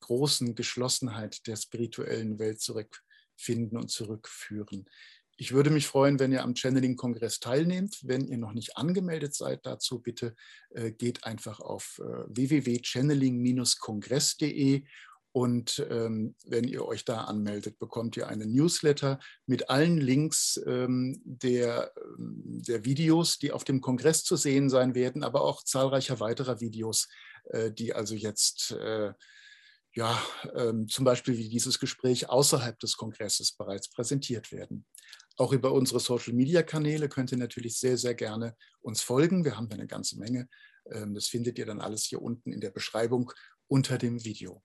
[0.00, 3.02] großen Geschlossenheit der spirituellen Welt zurück
[3.36, 4.86] finden und zurückführen.
[5.38, 7.98] Ich würde mich freuen, wenn ihr am Channeling-Kongress teilnehmt.
[8.02, 10.34] Wenn ihr noch nicht angemeldet seid dazu, bitte
[10.70, 14.84] äh, geht einfach auf äh, www.channeling-kongress.de
[15.32, 21.20] Und ähm, wenn ihr euch da anmeldet, bekommt ihr einen Newsletter mit allen Links ähm,
[21.26, 26.18] der, ähm, der Videos, die auf dem Kongress zu sehen sein werden, aber auch zahlreicher
[26.18, 27.08] weiterer Videos,
[27.50, 29.12] äh, die also jetzt äh,
[29.96, 30.22] ja,
[30.54, 34.86] ähm, zum Beispiel wie dieses Gespräch außerhalb des Kongresses bereits präsentiert werden.
[35.38, 39.44] Auch über unsere Social-Media-Kanäle könnt ihr natürlich sehr, sehr gerne uns folgen.
[39.44, 40.48] Wir haben da eine ganze Menge.
[40.90, 43.32] Ähm, das findet ihr dann alles hier unten in der Beschreibung
[43.68, 44.62] unter dem Video.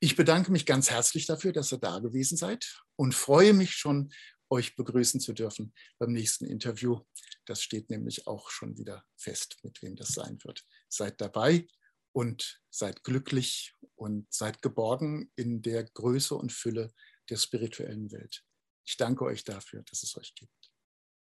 [0.00, 4.10] Ich bedanke mich ganz herzlich dafür, dass ihr da gewesen seid und freue mich schon,
[4.50, 7.00] euch begrüßen zu dürfen beim nächsten Interview.
[7.44, 10.64] Das steht nämlich auch schon wieder fest, mit wem das sein wird.
[10.88, 11.66] Seid dabei
[12.12, 16.92] und seid glücklich und seid geborgen in der Größe und Fülle
[17.28, 18.44] der spirituellen Welt.
[18.86, 20.57] Ich danke euch dafür, dass es euch gibt.